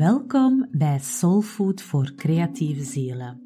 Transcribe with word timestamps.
Welkom 0.00 0.68
bij 0.70 0.98
Soulfood 0.98 1.82
voor 1.82 2.14
creatieve 2.14 2.84
zielen. 2.84 3.40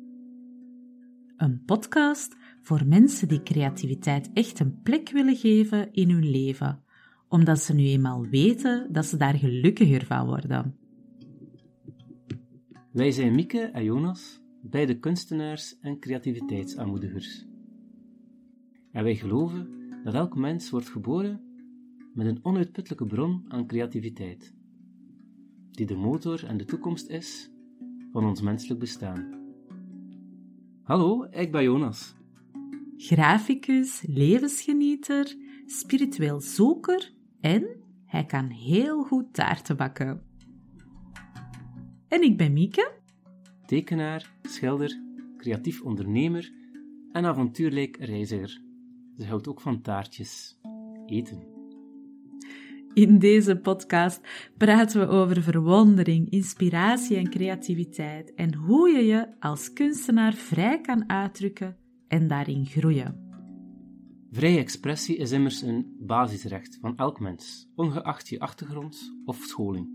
Een 1.36 1.62
podcast 1.64 2.36
voor 2.62 2.86
mensen 2.86 3.28
die 3.28 3.42
creativiteit 3.42 4.30
echt 4.32 4.60
een 4.60 4.80
plek 4.82 5.10
willen 5.10 5.36
geven 5.36 5.92
in 5.92 6.10
hun 6.10 6.30
leven, 6.30 6.82
omdat 7.28 7.60
ze 7.60 7.74
nu 7.74 7.82
eenmaal 7.82 8.26
weten 8.26 8.92
dat 8.92 9.06
ze 9.06 9.16
daar 9.16 9.34
gelukkiger 9.34 10.04
van 10.04 10.26
worden. 10.26 10.76
Wij 12.92 13.10
zijn 13.10 13.34
Mieke 13.34 13.60
en 13.60 13.84
Jonas, 13.84 14.40
beide 14.62 14.98
kunstenaars 14.98 15.78
en 15.78 15.98
creativiteitsaanmoedigers. 15.98 17.46
En 18.92 19.02
wij 19.02 19.14
geloven 19.14 19.68
dat 20.04 20.14
elk 20.14 20.36
mens 20.36 20.70
wordt 20.70 20.88
geboren 20.88 21.40
met 22.12 22.26
een 22.26 22.44
onuitputtelijke 22.44 23.06
bron 23.06 23.44
aan 23.48 23.66
creativiteit 23.66 24.54
die 25.74 25.86
de 25.86 25.96
motor 25.96 26.44
en 26.44 26.56
de 26.56 26.64
toekomst 26.64 27.08
is 27.08 27.50
van 28.12 28.24
ons 28.24 28.40
menselijk 28.40 28.80
bestaan. 28.80 29.42
Hallo, 30.82 31.26
ik 31.30 31.52
ben 31.52 31.62
Jonas. 31.62 32.14
Graficus, 32.96 34.04
levensgenieter, 34.06 35.36
spiritueel 35.66 36.40
zoeker 36.40 37.12
en 37.40 37.66
hij 38.06 38.24
kan 38.24 38.48
heel 38.48 39.02
goed 39.02 39.34
taarten 39.34 39.76
bakken. 39.76 40.22
En 42.08 42.22
ik 42.22 42.36
ben 42.36 42.52
Mieke. 42.52 42.92
Tekenaar, 43.66 44.34
schilder, 44.42 45.00
creatief 45.36 45.82
ondernemer 45.82 46.52
en 47.12 47.24
avontuurlijk 47.24 47.96
reiziger. 47.96 48.62
Ze 49.18 49.26
houdt 49.26 49.48
ook 49.48 49.60
van 49.60 49.80
taartjes. 49.80 50.60
Eten. 51.06 51.53
In 52.94 53.18
deze 53.18 53.56
podcast 53.56 54.20
praten 54.56 55.00
we 55.00 55.06
over 55.06 55.42
verwondering, 55.42 56.30
inspiratie 56.30 57.16
en 57.16 57.30
creativiteit 57.30 58.34
en 58.34 58.54
hoe 58.54 58.88
je 58.88 59.04
je 59.04 59.28
als 59.40 59.72
kunstenaar 59.72 60.32
vrij 60.32 60.80
kan 60.80 61.08
uitdrukken 61.08 61.76
en 62.08 62.28
daarin 62.28 62.66
groeien. 62.66 63.22
Vrije 64.30 64.58
expressie 64.58 65.16
is 65.16 65.30
immers 65.30 65.62
een 65.62 65.96
basisrecht 65.98 66.78
van 66.80 66.96
elk 66.96 67.20
mens, 67.20 67.68
ongeacht 67.74 68.28
je 68.28 68.40
achtergrond 68.40 69.16
of 69.24 69.36
scholing. 69.36 69.88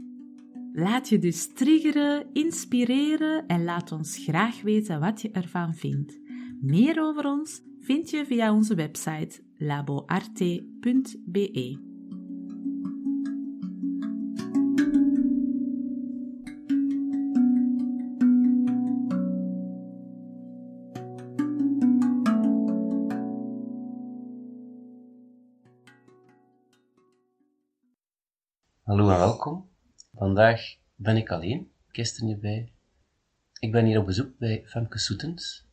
Laat 0.73 1.09
je 1.09 1.19
dus 1.19 1.53
triggeren, 1.53 2.25
inspireren 2.33 3.47
en 3.47 3.63
laat 3.63 3.91
ons 3.91 4.17
graag 4.17 4.61
weten 4.61 4.99
wat 4.99 5.21
je 5.21 5.31
ervan 5.31 5.73
vindt. 5.73 6.19
Meer 6.61 7.01
over 7.01 7.25
ons 7.25 7.61
vind 7.79 8.09
je 8.09 8.25
via 8.25 8.53
onze 8.53 8.75
website 8.75 9.41
laboarte.be. 9.57 10.57
Hallo 28.89 29.09
en 29.09 29.17
welkom. 29.17 29.69
Vandaag 30.13 30.61
ben 30.95 31.17
ik 31.17 31.31
alleen, 31.31 31.71
Kirsten 31.91 32.25
niet 32.25 32.39
bij. 32.39 32.71
Ik 33.59 33.71
ben 33.71 33.85
hier 33.85 33.99
op 33.99 34.05
bezoek 34.05 34.37
bij 34.37 34.63
Femke 34.65 34.99
Soetens. 34.99 35.65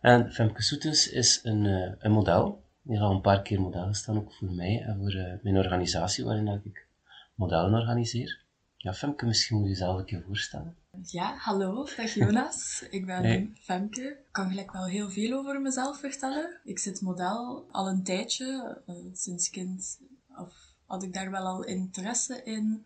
En 0.00 0.32
Femke 0.32 0.62
Soetens 0.62 1.10
is 1.10 1.40
een, 1.42 1.64
uh, 1.64 1.92
een 1.98 2.12
model. 2.12 2.64
Die 2.82 3.00
al 3.00 3.10
een 3.10 3.20
paar 3.20 3.42
keer 3.42 3.60
modellen 3.60 3.94
staan, 3.94 4.16
ook 4.16 4.32
voor 4.32 4.50
mij 4.50 4.82
en 4.82 4.96
voor 4.98 5.14
uh, 5.14 5.42
mijn 5.42 5.56
organisatie 5.56 6.24
waarin 6.24 6.60
ik 6.64 6.86
modellen 7.34 7.80
organiseer. 7.80 8.44
Ja, 8.76 8.94
Femke, 8.94 9.26
misschien 9.26 9.56
moet 9.56 9.64
je 9.64 9.70
jezelf 9.70 9.98
een 9.98 10.04
keer 10.04 10.22
voorstellen. 10.26 10.76
Ja, 11.02 11.36
hallo, 11.36 11.88
dag 11.96 12.14
Jonas. 12.14 12.82
ik 12.90 13.06
ben 13.06 13.22
hey. 13.22 13.52
Femke. 13.54 14.02
Ik 14.02 14.32
kan 14.32 14.48
gelijk 14.48 14.72
wel 14.72 14.86
heel 14.86 15.10
veel 15.10 15.38
over 15.38 15.60
mezelf 15.60 15.98
vertellen. 15.98 16.60
Ik 16.64 16.78
zit 16.78 17.00
model 17.00 17.66
al 17.70 17.88
een 17.88 18.02
tijdje, 18.02 18.80
uh, 18.86 18.96
sinds 19.12 19.50
kind 19.50 20.00
of 20.36 20.69
had 20.90 21.02
ik 21.02 21.12
daar 21.12 21.30
wel 21.30 21.46
al 21.46 21.64
interesse 21.64 22.42
in. 22.42 22.84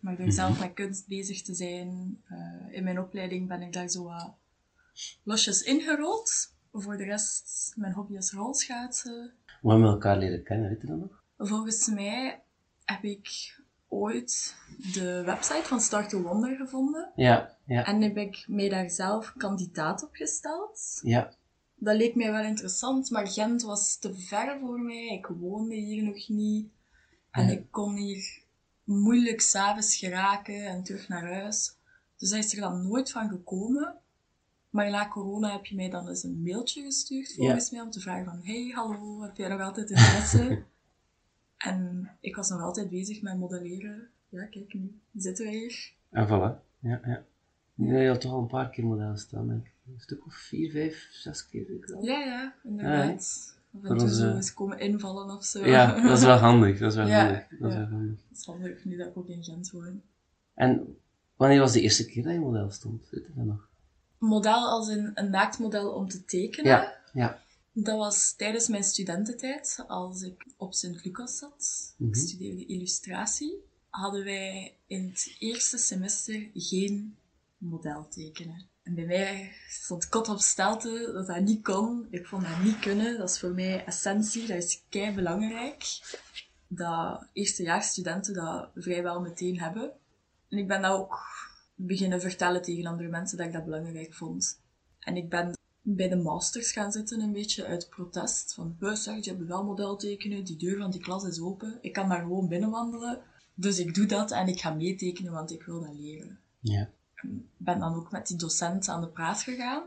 Maar 0.00 0.16
door 0.16 0.32
zelf 0.32 0.60
met 0.60 0.72
kunst 0.72 1.06
bezig 1.06 1.42
te 1.42 1.54
zijn, 1.54 2.22
uh, 2.30 2.76
in 2.76 2.84
mijn 2.84 3.00
opleiding 3.00 3.48
ben 3.48 3.62
ik 3.62 3.72
daar 3.72 3.88
zo 3.88 4.04
wat 4.04 4.34
losjes 5.22 5.62
ingerold. 5.62 6.54
Voor 6.72 6.96
de 6.96 7.04
rest, 7.04 7.72
mijn 7.76 7.92
hobby 7.92 8.16
is 8.16 8.32
rolschaatsen. 8.32 9.32
Hoe 9.60 9.70
hebben 9.70 9.88
we 9.88 9.94
elkaar 9.94 10.18
leren 10.18 10.42
kennen, 10.42 10.68
weet 10.68 10.80
je 10.80 10.86
dat 10.86 10.98
nog? 10.98 11.22
Volgens 11.38 11.86
mij 11.86 12.42
heb 12.84 13.02
ik 13.04 13.58
ooit 13.88 14.56
de 14.92 15.22
website 15.24 15.64
van 15.64 15.80
Start 15.80 16.08
to 16.08 16.22
Wonder 16.22 16.56
gevonden. 16.56 17.12
Ja, 17.14 17.56
ja. 17.66 17.84
En 17.84 18.02
heb 18.02 18.16
ik 18.16 18.44
mij 18.48 18.68
daar 18.68 18.90
zelf 18.90 19.34
kandidaat 19.36 20.02
op 20.02 20.14
gesteld. 20.14 21.00
Ja. 21.02 21.34
Dat 21.74 21.96
leek 21.96 22.14
mij 22.14 22.32
wel 22.32 22.44
interessant, 22.44 23.10
maar 23.10 23.26
Gent 23.26 23.62
was 23.62 23.98
te 23.98 24.14
ver 24.14 24.58
voor 24.60 24.80
mij. 24.80 25.06
Ik 25.06 25.26
woonde 25.26 25.74
hier 25.74 26.02
nog 26.02 26.28
niet. 26.28 26.68
En 27.38 27.50
ik 27.50 27.66
kon 27.70 27.96
hier 27.96 28.42
moeilijk 28.84 29.40
s'avonds 29.40 29.96
geraken 29.96 30.66
en 30.66 30.82
terug 30.82 31.08
naar 31.08 31.32
huis. 31.32 31.76
Dus 32.16 32.30
daar 32.30 32.38
is 32.38 32.54
er 32.54 32.60
dan 32.60 32.88
nooit 32.88 33.10
van 33.10 33.28
gekomen. 33.28 33.94
Maar 34.70 34.90
na 34.90 35.08
corona 35.08 35.52
heb 35.52 35.66
je 35.66 35.74
mij 35.74 35.90
dan 35.90 36.08
eens 36.08 36.22
een 36.22 36.42
mailtje 36.42 36.82
gestuurd, 36.82 37.34
volgens 37.34 37.70
mij, 37.70 37.80
om 37.80 37.90
te 37.90 38.00
vragen 38.00 38.24
van, 38.24 38.40
hey, 38.42 38.70
hallo, 38.74 39.22
heb 39.22 39.36
jij 39.36 39.48
nog 39.48 39.60
altijd 39.60 39.90
interesse? 39.90 40.62
en 41.56 42.10
ik 42.20 42.36
was 42.36 42.48
nog 42.48 42.60
altijd 42.60 42.90
bezig 42.90 43.22
met 43.22 43.38
modelleren. 43.38 44.08
Ja, 44.28 44.44
kijk, 44.44 44.74
nu 44.74 45.00
zitten 45.14 45.44
wij 45.44 45.54
hier. 45.54 45.92
En 46.10 46.26
voilà, 46.26 46.78
ja, 46.78 47.00
ja. 47.04 47.24
Nu 47.74 47.98
je 47.98 48.08
had 48.08 48.20
toch 48.20 48.32
al 48.32 48.40
een 48.40 48.46
paar 48.46 48.70
keer 48.70 48.84
modellen 48.84 49.18
staan, 49.18 49.48
denk 49.48 49.66
ik. 49.66 49.72
Een 49.86 50.00
stuk 50.00 50.26
of 50.26 50.34
vier, 50.34 50.70
vijf, 50.70 51.08
zes 51.10 51.48
keer. 51.48 51.70
Ik. 51.70 51.98
Ja, 52.00 52.18
ja, 52.18 52.54
inderdaad. 52.64 53.57
Of 53.72 54.10
zo 54.10 54.34
eens 54.34 54.54
komen 54.54 54.78
invallen 54.78 55.36
of 55.36 55.44
zo. 55.44 55.66
Ja, 55.66 56.00
dat 56.00 56.18
is 56.18 56.24
wel 56.24 56.36
handig. 56.48 56.78
Dat 56.78 56.90
is 56.90 56.96
wel 56.96 57.06
Ja, 57.06 57.24
handig. 57.24 57.46
Dat 57.58 57.70
is 57.70 57.76
wel 57.76 57.86
handig. 57.86 58.18
Dat 58.28 58.38
is 58.38 58.44
handig, 58.44 58.84
nu 58.84 58.96
dat 58.96 59.06
ik 59.06 59.16
ook 59.16 59.28
in 59.28 59.44
Gent 59.44 59.70
woon. 59.70 60.02
En 60.54 60.96
wanneer 61.36 61.60
was 61.60 61.72
de 61.72 61.80
eerste 61.80 62.06
keer 62.06 62.22
dat 62.22 62.32
je 62.32 62.38
model 62.38 62.70
stond? 62.70 63.08
Weet 63.10 63.26
je 63.26 63.32
dat 63.34 63.44
nog? 63.44 63.68
Model 64.18 64.68
als 64.68 64.88
een, 64.88 65.10
een 65.14 65.30
naaktmodel 65.30 65.90
om 65.90 66.08
te 66.08 66.24
tekenen. 66.24 66.70
Ja, 66.70 66.94
ja. 67.12 67.42
Dat 67.72 67.96
was 67.96 68.32
tijdens 68.32 68.68
mijn 68.68 68.84
studententijd, 68.84 69.84
als 69.88 70.22
ik 70.22 70.46
op 70.56 70.74
Sint-Lucas 70.74 71.38
zat. 71.38 71.94
Mhm. 71.96 72.08
Ik 72.08 72.16
studeerde 72.16 72.66
illustratie. 72.66 73.54
Hadden 73.88 74.24
wij 74.24 74.74
in 74.86 75.08
het 75.08 75.36
eerste 75.38 75.78
semester 75.78 76.48
geen 76.54 77.16
model 77.58 78.08
tekenen. 78.08 78.66
En 78.88 78.94
bij 78.94 79.06
mij 79.06 79.52
stond 79.68 80.08
kot 80.08 80.28
op 80.28 80.38
stelte 80.38 81.10
dat 81.12 81.26
dat 81.26 81.40
niet 81.40 81.62
kon. 81.62 82.06
Ik 82.10 82.26
vond 82.26 82.42
dat 82.42 82.62
niet 82.62 82.78
kunnen. 82.78 83.18
Dat 83.18 83.30
is 83.30 83.38
voor 83.38 83.50
mij 83.50 83.84
essentie. 83.84 84.46
Dat 84.46 84.56
is 84.56 84.82
kei 84.88 85.14
belangrijk. 85.14 85.84
Dat 86.68 87.26
eerstejaarsstudenten 87.32 88.34
dat 88.34 88.70
vrijwel 88.74 89.20
meteen 89.20 89.60
hebben. 89.60 89.92
En 90.48 90.58
ik 90.58 90.68
ben 90.68 90.82
dat 90.82 90.92
ook 90.92 91.18
beginnen 91.74 92.20
vertellen 92.20 92.62
tegen 92.62 92.86
andere 92.86 93.08
mensen 93.08 93.36
dat 93.36 93.46
ik 93.46 93.52
dat 93.52 93.64
belangrijk 93.64 94.14
vond. 94.14 94.60
En 94.98 95.16
ik 95.16 95.28
ben 95.28 95.56
bij 95.82 96.08
de 96.08 96.16
masters 96.16 96.72
gaan 96.72 96.92
zitten 96.92 97.20
een 97.20 97.32
beetje 97.32 97.64
uit 97.64 97.88
protest. 97.88 98.54
Van, 98.54 98.76
"Huh, 98.80 98.94
zeg, 98.94 99.24
je 99.24 99.30
hebt 99.30 99.46
wel 99.46 99.64
model 99.64 99.96
tekenen, 99.96 100.44
die 100.44 100.56
deur 100.56 100.78
van 100.78 100.90
die 100.90 101.00
klas 101.00 101.24
is 101.24 101.40
open. 101.40 101.78
Ik 101.80 101.92
kan 101.92 102.08
daar 102.08 102.20
gewoon 102.20 102.48
binnenwandelen. 102.48 103.22
Dus 103.54 103.78
ik 103.78 103.94
doe 103.94 104.06
dat 104.06 104.30
en 104.30 104.48
ik 104.48 104.60
ga 104.60 104.74
meetekenen, 104.74 105.32
want 105.32 105.52
ik 105.52 105.62
wil 105.62 105.80
dat 105.80 105.94
leren. 105.94 106.38
Ja. 106.60 106.90
Ik 107.22 107.30
ben 107.56 107.78
dan 107.78 107.94
ook 107.94 108.10
met 108.10 108.26
die 108.26 108.36
docent 108.36 108.88
aan 108.88 109.00
de 109.00 109.08
praat 109.08 109.42
gegaan. 109.42 109.82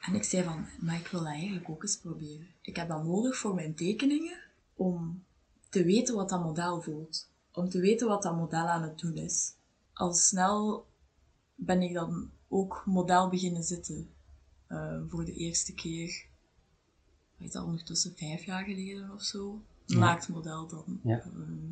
En 0.00 0.14
ik 0.14 0.24
zei 0.24 0.44
van, 0.44 0.66
maar 0.80 0.96
ik 0.96 1.06
wil 1.06 1.20
dat 1.20 1.28
eigenlijk 1.28 1.68
ook 1.70 1.82
eens 1.82 1.96
proberen. 1.98 2.46
Ik 2.60 2.76
heb 2.76 2.88
dat 2.88 3.04
nodig 3.04 3.36
voor 3.36 3.54
mijn 3.54 3.74
tekeningen, 3.74 4.38
om 4.74 5.24
te 5.68 5.84
weten 5.84 6.14
wat 6.14 6.28
dat 6.28 6.42
model 6.42 6.82
voelt. 6.82 7.28
Om 7.52 7.68
te 7.68 7.80
weten 7.80 8.08
wat 8.08 8.22
dat 8.22 8.36
model 8.36 8.66
aan 8.66 8.82
het 8.82 8.98
doen 8.98 9.16
is. 9.16 9.52
Al 9.92 10.12
snel 10.14 10.86
ben 11.54 11.82
ik 11.82 11.92
dan 11.94 12.30
ook 12.48 12.82
model 12.86 13.28
beginnen 13.28 13.62
zitten. 13.62 14.10
eh, 14.66 15.00
voor 15.08 15.24
de 15.24 15.32
eerste 15.32 15.74
keer, 15.74 16.26
weet 17.36 17.52
dat 17.52 17.64
ondertussen 17.64 18.16
vijf 18.16 18.44
jaar 18.44 18.64
geleden 18.64 19.10
of 19.12 19.22
zo. 19.22 19.62
Ja. 19.86 19.98
Naaktmodel 19.98 20.66
dan. 20.68 21.00
Ja. 21.02 21.20
Ehm, 21.20 21.70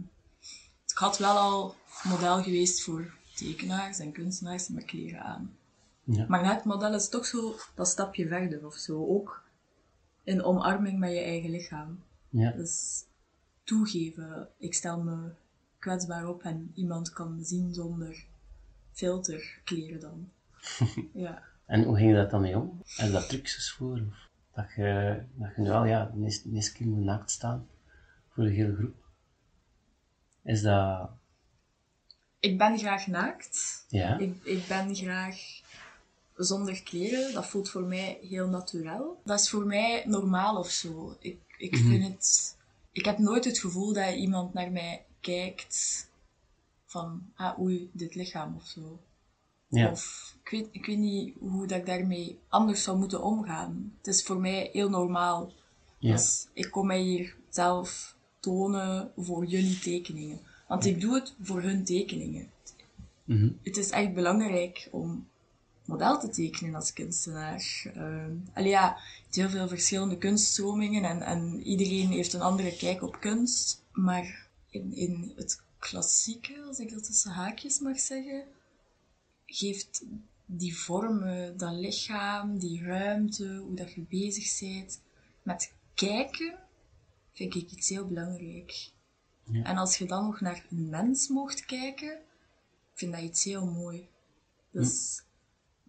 ik 0.86 0.96
had 0.96 1.18
wel 1.18 1.36
al 1.38 1.74
model 2.02 2.42
geweest 2.42 2.82
voor 2.82 3.14
tekenaars 3.44 3.98
en 3.98 4.12
kunstenaars 4.12 4.68
met 4.68 4.84
kleren 4.84 5.22
aan. 5.22 5.54
Ja. 6.04 6.24
Maar 6.28 6.42
naaktmodel 6.42 6.94
is 6.94 7.08
toch 7.08 7.26
zo 7.26 7.54
dat 7.74 7.88
stapje 7.88 8.28
verder 8.28 8.66
of 8.66 8.74
zo. 8.74 9.06
Ook 9.06 9.42
in 10.22 10.42
omarming 10.42 10.98
met 10.98 11.10
je 11.10 11.20
eigen 11.20 11.50
lichaam. 11.50 12.02
Ja. 12.28 12.50
Dus 12.50 13.04
toegeven. 13.64 14.48
Ik 14.56 14.74
stel 14.74 15.00
me 15.02 15.30
kwetsbaar 15.78 16.28
op 16.28 16.42
en 16.42 16.72
iemand 16.74 17.12
kan 17.12 17.36
me 17.36 17.44
zien 17.44 17.74
zonder 17.74 18.26
filter 18.92 19.60
kleren 19.64 20.00
dan. 20.00 20.30
ja. 21.26 21.42
En 21.66 21.82
hoe 21.82 21.96
ging 21.96 22.10
je 22.10 22.16
dat 22.16 22.30
dan 22.30 22.40
mee 22.40 22.58
om? 22.58 22.82
Heb 22.84 23.06
je 23.06 23.12
daar 23.12 23.26
trucjes 23.26 23.72
voor? 23.72 24.00
Of 24.08 24.28
dat 24.54 24.72
je, 24.76 25.22
dat 25.34 25.50
je 25.56 25.62
nu 25.62 25.70
al, 25.70 25.84
ja, 25.84 26.10
de 26.14 26.22
eerste, 26.24 26.48
de 26.48 26.54
eerste 26.54 26.72
keer 26.72 26.86
moet 26.86 27.04
naakt 27.04 27.30
staan 27.30 27.66
voor 28.28 28.44
de 28.44 28.50
hele 28.50 28.74
groep? 28.74 29.04
Is 30.42 30.62
dat, 30.62 31.10
ik 32.40 32.58
ben 32.58 32.78
graag 32.78 33.06
naakt. 33.06 33.84
Ja. 33.88 34.18
Ik, 34.18 34.34
ik 34.42 34.66
ben 34.66 34.94
graag 34.94 35.36
zonder 36.36 36.82
kleren. 36.82 37.32
Dat 37.32 37.46
voelt 37.46 37.70
voor 37.70 37.82
mij 37.82 38.18
heel 38.22 38.48
natuurlijk. 38.48 39.02
Dat 39.24 39.40
is 39.40 39.50
voor 39.50 39.66
mij 39.66 40.02
normaal 40.06 40.56
of 40.56 40.70
zo. 40.70 41.16
Ik, 41.20 41.38
ik 41.58 41.72
Mhm. 41.72 41.88
vind 41.88 42.04
het... 42.04 42.56
Ik 42.92 43.04
heb 43.04 43.18
nooit 43.18 43.44
het 43.44 43.58
gevoel 43.58 43.92
dat 43.92 44.14
iemand 44.14 44.52
naar 44.54 44.70
mij 44.72 45.04
kijkt 45.20 46.08
van, 46.86 47.22
ah 47.34 47.58
oei, 47.60 47.90
dit 47.92 48.14
lichaam 48.14 48.56
of 48.56 48.66
zo. 48.66 49.00
Ja. 49.68 49.90
Of 49.90 50.34
ik 50.44 50.50
weet, 50.50 50.68
ik 50.70 50.86
weet 50.86 50.98
niet 50.98 51.34
hoe 51.38 51.66
dat 51.66 51.78
ik 51.78 51.86
daarmee 51.86 52.38
anders 52.48 52.82
zou 52.82 52.98
moeten 52.98 53.22
omgaan. 53.22 53.92
Het 53.98 54.06
is 54.06 54.22
voor 54.22 54.40
mij 54.40 54.70
heel 54.72 54.88
normaal. 54.90 55.52
Ja. 55.98 56.12
Dus 56.12 56.46
ik 56.52 56.70
kom 56.70 56.86
mij 56.86 57.00
hier 57.00 57.36
zelf 57.48 58.14
tonen 58.40 59.12
voor 59.16 59.44
jullie 59.44 59.78
tekeningen. 59.78 60.40
Want 60.70 60.84
ik 60.84 61.00
doe 61.00 61.14
het 61.14 61.34
voor 61.42 61.62
hun 61.62 61.84
tekeningen. 61.84 62.50
Mhm. 63.24 63.48
Het 63.62 63.76
is 63.76 63.90
echt 63.90 64.14
belangrijk 64.14 64.88
om 64.90 65.28
model 65.84 66.18
te 66.18 66.28
tekenen 66.28 66.74
als 66.74 66.92
kunstenaar. 66.92 67.82
Ehm 67.94 68.36
allee, 68.52 68.70
ja, 68.70 68.96
je 68.96 69.22
hebt 69.22 69.34
heel 69.34 69.48
veel 69.48 69.68
verschillende 69.68 70.18
kunststromingen 70.18 71.04
en, 71.04 71.22
en 71.22 71.62
iedereen 71.62 72.10
heeft 72.10 72.32
een 72.32 72.40
andere 72.40 72.76
kijk 72.76 73.02
op 73.02 73.20
kunst. 73.20 73.82
Maar 73.92 74.48
in, 74.68 74.94
in 74.94 75.32
het 75.36 75.62
klassieke, 75.78 76.62
als 76.68 76.78
ik 76.78 76.90
dat 76.90 77.04
tussen 77.04 77.30
haakjes 77.30 77.78
mag 77.78 78.00
zeggen, 78.00 78.44
geeft 79.46 80.02
die 80.46 80.76
vormen, 80.76 81.56
dat 81.56 81.74
lichaam, 81.74 82.58
die 82.58 82.82
ruimte, 82.82 83.56
hoe 83.56 83.74
dat 83.74 83.92
je 83.92 84.04
bezig 84.08 84.58
bent 84.60 85.00
met 85.42 85.72
kijken, 85.94 86.58
vind 87.32 87.54
ik 87.54 87.70
iets 87.70 87.88
heel 87.88 88.06
belangrijk. 88.06 88.90
Ja. 89.52 89.62
En 89.62 89.76
als 89.76 89.98
je 89.98 90.06
dan 90.06 90.24
nog 90.24 90.40
naar 90.40 90.64
een 90.70 90.88
mens 90.88 91.28
mocht 91.28 91.64
kijken, 91.64 92.12
ik 92.12 92.94
vind 92.94 93.12
dat 93.12 93.22
iets 93.22 93.44
heel 93.44 93.66
mooi. 93.66 94.08
Dus 94.70 95.22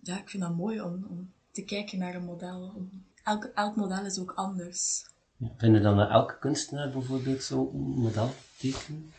ja, 0.01 0.17
ik 0.19 0.29
vind 0.29 0.43
dat 0.43 0.55
mooi 0.55 0.81
om, 0.81 1.05
om 1.09 1.31
te 1.51 1.63
kijken 1.63 1.97
naar 1.97 2.15
een 2.15 2.23
model. 2.23 2.87
Elk, 3.23 3.43
elk 3.43 3.75
model 3.75 4.05
is 4.05 4.19
ook 4.19 4.31
anders. 4.31 5.05
Ja. 5.37 5.47
Vind 5.57 5.75
je 5.75 5.81
dan 5.81 5.99
elke 5.99 6.37
kunstenaar 6.39 6.89
bijvoorbeeld 6.89 7.43
zo 7.43 7.71
een 7.73 7.79
model 7.79 8.33
tekenen? 8.57 9.13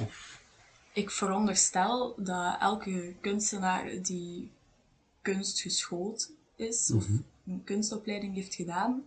Of... 0.00 0.40
Ik 0.92 1.10
veronderstel 1.10 2.14
dat 2.16 2.56
elke 2.60 3.14
kunstenaar 3.20 4.02
die 4.02 4.50
kunst 5.22 5.60
geschoold 5.60 6.30
is, 6.56 6.90
of 6.90 7.06
een 7.46 7.64
kunstopleiding 7.64 8.34
heeft 8.34 8.54
gedaan, 8.54 9.04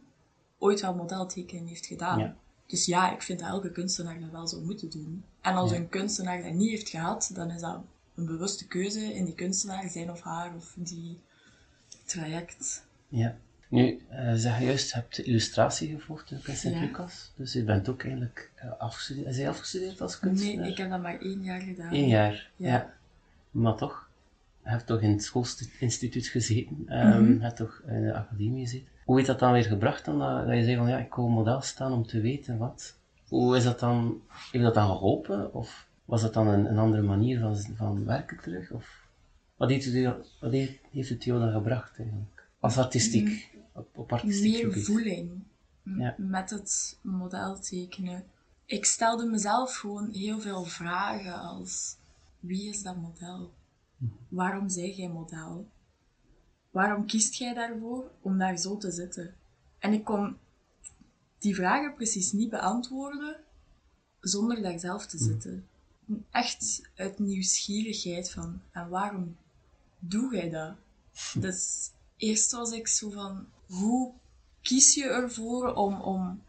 ooit 0.57 0.81
wel 0.81 0.95
modeltekenen 0.95 1.67
heeft 1.67 1.85
gedaan. 1.85 2.19
Ja. 2.19 2.35
Dus 2.67 2.85
ja, 2.85 3.13
ik 3.13 3.21
vind 3.21 3.39
dat 3.39 3.47
elke 3.49 3.71
kunstenaar 3.71 4.19
dat 4.19 4.31
wel 4.31 4.47
zou 4.47 4.63
moeten 4.65 4.89
doen. 4.89 5.23
En 5.41 5.53
als 5.55 5.71
Ja. 5.71 5.77
een 5.77 5.89
kunstenaar 5.89 6.43
dat 6.43 6.53
niet 6.53 6.69
heeft 6.69 6.89
gehad, 6.89 7.31
dan 7.33 7.51
is 7.51 7.61
dat 7.61 7.81
een 8.15 8.25
bewuste 8.25 8.67
keuze 8.67 9.13
in 9.13 9.25
die 9.25 9.33
kunstenaar, 9.35 9.89
zijn 9.89 10.11
of 10.11 10.21
haar, 10.21 10.55
of 10.55 10.73
die 10.77 11.19
traject. 12.05 12.85
Ja. 13.07 13.37
Nu, 13.69 14.01
eh, 14.09 14.33
zeg 14.33 14.59
juist, 14.61 14.89
je 14.89 14.95
hebt 14.95 15.17
illustratie 15.17 15.89
gevolgd 15.99 16.31
in 16.31 16.55
Sint 16.55 16.75
Ja. 16.75 16.79
Lucas. 16.81 17.31
Dus 17.35 17.53
je 17.53 17.63
bent 17.63 17.89
ook 17.89 18.03
eigenlijk 18.03 18.51
eh, 18.55 18.71
afgestudeerd. 18.77 19.27
Is 19.27 19.45
afgestudeerd 19.45 20.01
als 20.01 20.19
kunstenaar? 20.19 20.55
Nee, 20.61 20.71
ik 20.71 20.77
heb 20.77 20.89
dat 20.89 21.01
maar 21.01 21.19
één 21.21 21.43
jaar 21.43 21.61
gedaan. 21.61 21.93
Eén 21.93 22.07
jaar, 22.07 22.49
ja. 22.55 22.67
Ja. 22.67 22.93
Maar 23.51 23.75
toch, 23.75 24.09
je 24.63 24.69
hebt 24.69 24.85
toch 24.85 25.01
in 25.01 25.09
het 25.09 25.23
schoolinstituut 25.23 26.27
gezeten, 26.27 26.83
Mhm. 26.85 27.33
je 27.33 27.39
hebt 27.41 27.55
toch 27.57 27.81
in 27.87 28.01
de 28.05 28.13
academie 28.13 28.65
gezeten. 28.65 28.87
Hoe 29.07 29.19
is 29.19 29.25
dat 29.27 29.39
dan 29.39 29.51
weer 29.51 29.63
gebracht 29.63 30.05
dan, 30.05 30.19
dat, 30.19 30.45
dat 30.47 30.55
je 30.55 30.63
zei 30.63 30.75
van 30.75 30.87
ja, 30.87 30.97
ik 30.97 31.13
wil 31.13 31.27
model 31.27 31.61
staan 31.61 31.91
om 31.93 32.05
te 32.05 32.21
weten 32.21 32.57
wat? 32.57 32.99
Hoe 33.27 33.57
is 33.57 33.63
dat 33.63 33.79
dan, 33.79 34.21
heeft 34.51 34.63
dat 34.63 34.73
dan 34.73 34.87
geholpen? 34.87 35.53
Of 35.53 35.87
was 36.05 36.21
dat 36.21 36.33
dan 36.33 36.47
een, 36.47 36.65
een 36.65 36.77
andere 36.77 37.01
manier 37.01 37.39
van, 37.39 37.55
van 37.57 38.05
werken 38.05 38.39
terug? 38.41 38.71
Of 38.71 39.05
wat 39.55 39.69
heeft 39.69 39.85
het, 39.85 39.93
u- 39.93 40.13
wat 40.39 40.51
heeft, 40.51 40.79
heeft 40.91 41.09
het 41.09 41.23
jou 41.23 41.39
dan 41.39 41.51
gebracht 41.51 41.97
eigenlijk? 41.99 42.47
Als 42.59 42.77
artistiek, 42.77 43.57
op, 43.73 43.87
op 43.97 44.11
artistiek 44.13 44.53
meer 44.53 44.65
gebied. 44.65 44.85
voeling 44.85 45.43
Ja. 45.83 46.15
met 46.17 46.49
het 46.49 46.99
model 47.01 47.59
tekenen. 47.59 48.23
Ik 48.65 48.85
stelde 48.85 49.25
mezelf 49.25 49.75
gewoon 49.75 50.09
heel 50.11 50.39
veel 50.39 50.63
vragen 50.63 51.39
als 51.41 51.97
wie 52.39 52.69
is 52.69 52.83
dat 52.83 52.95
model? 52.97 53.51
Waarom 54.29 54.69
zeg 54.69 54.95
jij 54.95 55.09
model? 55.09 55.67
Waarom 56.77 57.05
kiest 57.05 57.33
jij 57.33 57.53
daarvoor 57.53 58.11
om 58.21 58.37
daar 58.37 58.57
zo 58.57 58.77
te 58.77 58.91
zitten? 58.91 59.35
En 59.79 59.93
ik 59.93 60.03
kon 60.03 60.37
die 61.37 61.55
vragen 61.55 61.93
precies 61.93 62.31
niet 62.31 62.49
beantwoorden 62.49 63.35
zonder 64.19 64.61
daar 64.61 64.79
zelf 64.79 65.05
te 65.05 65.17
zitten. 65.17 65.67
Echt 66.31 66.81
uit 66.95 67.19
nieuwsgierigheid 67.19 68.31
van, 68.31 68.61
en 68.71 68.89
waarom 68.89 69.35
doe 69.99 70.35
jij 70.35 70.49
dat? 70.49 70.75
Dus 71.43 71.91
eerst 72.17 72.51
was 72.51 72.71
ik 72.71 72.87
zo 72.87 73.09
van, 73.09 73.45
hoe 73.65 74.13
kies 74.61 74.93
je 74.93 75.03
ervoor 75.03 75.73
om, 75.73 76.01
om 76.01 76.41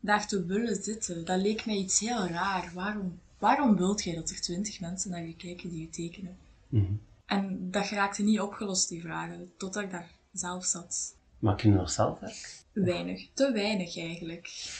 daar 0.00 0.26
te 0.26 0.44
willen 0.44 0.82
zitten? 0.82 1.24
Dat 1.24 1.40
leek 1.40 1.66
mij 1.66 1.76
iets 1.76 2.00
heel 2.00 2.26
raar. 2.26 2.70
Waarom, 2.74 3.20
waarom 3.38 3.76
wilt 3.76 4.02
jij 4.02 4.14
dat 4.14 4.30
er 4.30 4.40
twintig 4.40 4.80
mensen 4.80 5.10
naar 5.10 5.26
je 5.26 5.36
kijken 5.36 5.68
die 5.68 5.80
je 5.80 5.90
tekenen? 5.90 6.36
Mhm. 6.68 6.92
En 7.26 7.70
dat 7.70 7.86
geraakte 7.86 8.22
niet 8.22 8.40
opgelost, 8.40 8.88
die 8.88 9.00
vragen, 9.00 9.52
totdat 9.56 9.82
ik 9.82 9.90
daar 9.90 10.10
zelf 10.32 10.64
zat. 10.64 11.16
Maak 11.38 11.60
je 11.60 11.68
nog 11.68 11.90
zelf 11.90 12.18
werk? 12.18 12.62
Weinig, 12.72 13.28
te 13.34 13.52
weinig 13.52 13.96
eigenlijk. 13.98 14.72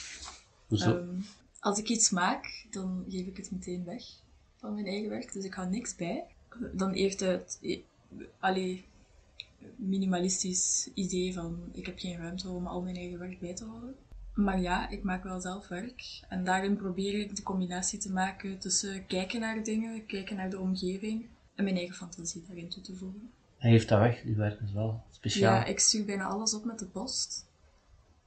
Hoezo? 0.67 0.97
Ehm, 0.97 1.19
als 1.59 1.79
ik 1.79 1.89
iets 1.89 2.09
maak, 2.09 2.65
dan 2.69 3.05
geef 3.09 3.25
ik 3.25 3.37
het 3.37 3.51
meteen 3.51 3.83
weg 3.83 4.03
van 4.55 4.73
mijn 4.73 4.87
eigen 4.87 5.09
werk, 5.09 5.33
dus 5.33 5.43
ik 5.43 5.53
hou 5.53 5.69
niks 5.69 5.95
bij. 5.95 6.23
Dan 6.73 6.93
heeft 6.93 7.19
het 7.19 7.59
allee, 8.39 8.85
minimalistisch 9.75 10.89
idee 10.93 11.33
van 11.33 11.69
ik 11.71 11.85
heb 11.85 11.99
geen 11.99 12.17
ruimte 12.17 12.49
om 12.49 12.67
al 12.67 12.81
mijn 12.81 12.95
eigen 12.95 13.19
werk 13.19 13.39
bij 13.39 13.55
te 13.55 13.65
houden. 13.65 13.95
Maar 14.33 14.61
ja, 14.61 14.89
ik 14.89 15.03
maak 15.03 15.23
wel 15.23 15.39
zelf 15.39 15.67
werk. 15.67 16.21
En 16.29 16.43
daarin 16.43 16.75
probeer 16.75 17.19
ik 17.19 17.35
de 17.35 17.43
combinatie 17.43 17.99
te 17.99 18.11
maken 18.11 18.59
tussen 18.59 19.05
kijken 19.05 19.39
naar 19.39 19.63
dingen, 19.63 20.05
kijken 20.05 20.35
naar 20.35 20.49
de 20.49 20.59
omgeving 20.59 21.27
en 21.55 21.63
mijn 21.63 21.75
eigen 21.75 21.95
fantasie 21.95 22.43
daarin 22.47 22.69
toe 22.69 22.83
te 22.83 22.95
voegen. 22.95 23.31
Hij 23.57 23.69
heeft 23.69 23.89
dat 23.89 23.99
weg, 23.99 24.21
die 24.21 24.35
werk 24.35 24.61
is 24.61 24.71
wel 24.71 25.03
speciaal. 25.09 25.53
Ja, 25.53 25.65
ik 25.65 25.79
stuur 25.79 26.05
bijna 26.05 26.25
alles 26.25 26.53
op 26.53 26.65
met 26.65 26.79
de 26.79 26.85
post. 26.85 27.45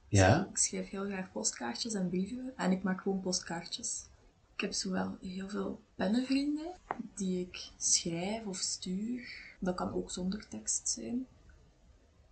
Ja? 0.07 0.47
Ik 0.49 0.57
schrijf 0.57 0.89
heel 0.89 1.05
graag 1.05 1.31
postkaartjes 1.31 1.93
en 1.93 2.09
brieven 2.09 2.53
en 2.55 2.71
ik 2.71 2.83
maak 2.83 3.01
gewoon 3.01 3.19
postkaartjes. 3.19 4.05
Ik 4.53 4.61
heb 4.61 4.73
zowel 4.73 5.17
heel 5.21 5.49
veel 5.49 5.81
pennenvrienden 5.95 6.71
die 7.15 7.39
ik 7.39 7.69
schrijf 7.77 8.45
of 8.45 8.57
stuur. 8.57 9.21
Dat 9.59 9.75
kan 9.75 9.93
ook 9.93 10.11
zonder 10.11 10.47
tekst 10.47 10.89
zijn. 10.89 11.27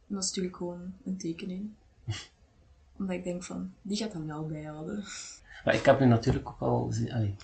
En 0.07 0.13
dan 0.13 0.24
stuur 0.24 0.43
ik 0.43 0.55
gewoon 0.55 0.93
een 1.05 1.17
tekening. 1.17 1.69
Omdat 2.98 3.15
ik 3.15 3.24
denk 3.24 3.43
van, 3.43 3.74
die 3.81 3.98
gaat 3.98 4.12
dan 4.12 4.27
wel 4.27 4.45
bijhouden. 4.45 5.03
Maar 5.65 5.75
ik 5.75 5.86
heb 5.86 6.00
nu 6.00 6.05
natuurlijk 6.05 6.50
ook 6.50 6.60
al, 6.60 6.91
allee, 7.12 7.36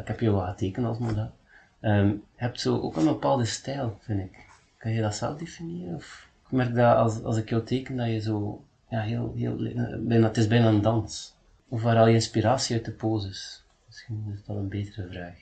ik 0.00 0.06
heb 0.06 0.20
je 0.20 0.30
wel 0.30 0.46
getekend 0.46 0.86
als 0.86 0.98
model. 0.98 1.32
Je 1.80 2.18
hebt 2.36 2.60
zo 2.60 2.80
ook 2.80 2.96
een 2.96 3.04
bepaalde 3.04 3.44
stijl, 3.44 3.98
vind 4.00 4.20
ik. 4.20 4.38
Kan 4.78 4.90
je 4.92 5.00
dat 5.00 5.14
zelf 5.16 5.38
definiëren? 5.38 5.94
Of? 5.94 6.28
Ik 6.46 6.50
merk 6.52 6.74
dat 6.74 6.96
als, 6.96 7.22
als 7.22 7.36
ik 7.36 7.48
jou 7.48 7.64
teken, 7.64 7.96
dat 7.96 8.06
je 8.06 8.20
zo, 8.20 8.64
ja, 8.88 9.00
heel, 9.00 9.32
heel, 9.36 9.56
bijna, 10.00 10.26
het 10.26 10.36
is 10.36 10.46
bijna 10.46 10.68
een 10.68 10.82
dans. 10.82 11.34
Of 11.68 11.82
waar 11.82 11.96
haal 11.96 12.06
je 12.06 12.14
inspiratie 12.14 12.76
uit 12.76 12.84
de 12.84 12.92
poses? 12.92 13.64
Misschien 13.86 14.32
is 14.34 14.44
dat 14.44 14.56
een 14.56 14.68
betere 14.68 15.08
vraag. 15.10 15.34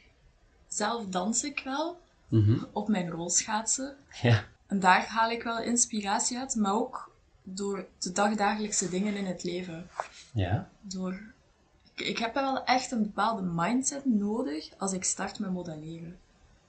Zelf 0.68 1.06
dans 1.06 1.44
ik 1.44 1.60
wel 1.64 1.98
Mhm. 2.28 2.64
op 2.72 2.88
mijn 2.88 3.10
rolschaatsen. 3.10 3.96
Ja. 4.22 4.44
En 4.66 4.80
daar 4.80 5.06
haal 5.06 5.30
ik 5.30 5.42
wel 5.42 5.62
inspiratie 5.62 6.38
uit, 6.38 6.54
maar 6.56 6.72
ook 6.74 7.10
door 7.42 7.86
de 7.98 8.12
dagdagelijkse 8.12 8.88
dingen 8.88 9.14
in 9.16 9.26
het 9.26 9.42
leven. 9.42 9.86
Ja? 10.32 10.68
door... 10.80 11.20
Ik, 11.94 12.06
ik 12.06 12.18
heb 12.18 12.34
wel 12.34 12.64
echt 12.64 12.90
een 12.90 13.02
bepaalde 13.02 13.42
mindset 13.42 14.04
nodig 14.04 14.68
als 14.78 14.92
ik 14.92 15.04
start 15.04 15.38
met 15.38 15.50
modelleren. 15.50 16.18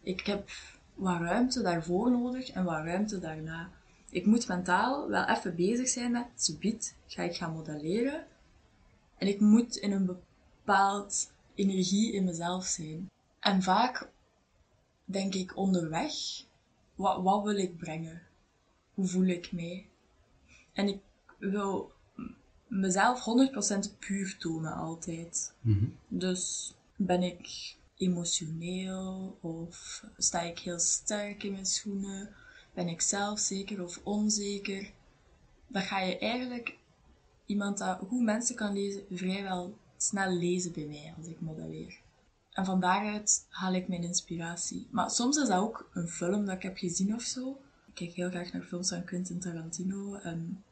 Ik 0.01 0.25
heb 0.25 0.49
wat 0.93 1.19
ruimte 1.19 1.61
daarvoor 1.61 2.11
nodig 2.11 2.49
en 2.49 2.63
wat 2.63 2.83
ruimte 2.83 3.19
daarna. 3.19 3.69
Ik 4.09 4.25
moet 4.25 4.47
mentaal 4.47 5.09
wel 5.09 5.25
even 5.25 5.55
bezig 5.55 5.87
zijn 5.87 6.11
met, 6.11 6.27
subiet 6.35 6.95
ga 7.07 7.23
ik 7.23 7.35
gaan 7.35 7.53
modelleren. 7.53 8.25
En 9.17 9.27
ik 9.27 9.39
moet 9.39 9.75
in 9.75 9.91
een 9.91 10.05
bepaald 10.05 11.31
energie 11.55 12.13
in 12.13 12.23
mezelf 12.23 12.65
zijn. 12.65 13.09
En 13.39 13.61
vaak 13.61 14.09
denk 15.05 15.33
ik 15.33 15.57
onderweg, 15.57 16.13
wat, 16.95 17.21
wat 17.21 17.43
wil 17.43 17.57
ik 17.57 17.77
brengen? 17.77 18.21
Hoe 18.93 19.07
voel 19.07 19.25
ik 19.25 19.51
mij? 19.51 19.87
En 20.73 20.87
ik 20.87 21.01
wil 21.37 21.91
mezelf 22.67 23.23
100% 23.93 23.97
puur 23.99 24.37
tonen 24.37 24.73
altijd. 24.73 25.53
Mhm. 25.61 25.85
Dus 26.07 26.73
ben 26.95 27.23
ik 27.23 27.75
emotioneel 27.99 29.37
of 29.41 30.03
sta 30.17 30.41
ik 30.41 30.59
heel 30.59 30.79
sterk 30.79 31.43
in 31.43 31.51
mijn 31.51 31.65
schoenen? 31.65 32.29
Ben 32.73 32.87
ik 32.87 33.01
zelfzeker 33.01 33.83
of 33.83 33.99
onzeker? 34.03 34.91
Dan 35.67 35.81
ga 35.81 35.99
je 35.99 36.17
eigenlijk 36.17 36.77
iemand 37.45 37.77
dat 37.77 37.99
goed 38.07 38.21
mensen 38.21 38.55
kan 38.55 38.73
lezen 38.73 39.03
vrijwel 39.09 39.77
snel 39.97 40.31
lezen 40.31 40.73
bij 40.73 40.85
mij 40.85 41.13
als 41.17 41.27
ik 41.27 41.41
modelleer. 41.41 41.99
En 42.51 42.65
van 42.65 42.79
daaruit 42.79 43.45
haal 43.49 43.73
ik 43.73 43.87
mijn 43.87 44.03
inspiratie. 44.03 44.87
Maar 44.91 45.11
soms 45.11 45.37
is 45.37 45.47
dat 45.47 45.59
ook 45.59 45.89
een 45.93 46.07
film 46.07 46.45
dat 46.45 46.55
ik 46.55 46.61
heb 46.61 46.77
gezien 46.77 47.15
of 47.15 47.21
zo. 47.21 47.61
Ik 47.87 47.93
kijk 47.93 48.13
heel 48.13 48.29
graag 48.29 48.53
naar 48.53 48.61
films 48.61 48.89
van 48.89 49.03
Quentin 49.03 49.39
Tarantino. 49.39 50.15
En 50.15 50.63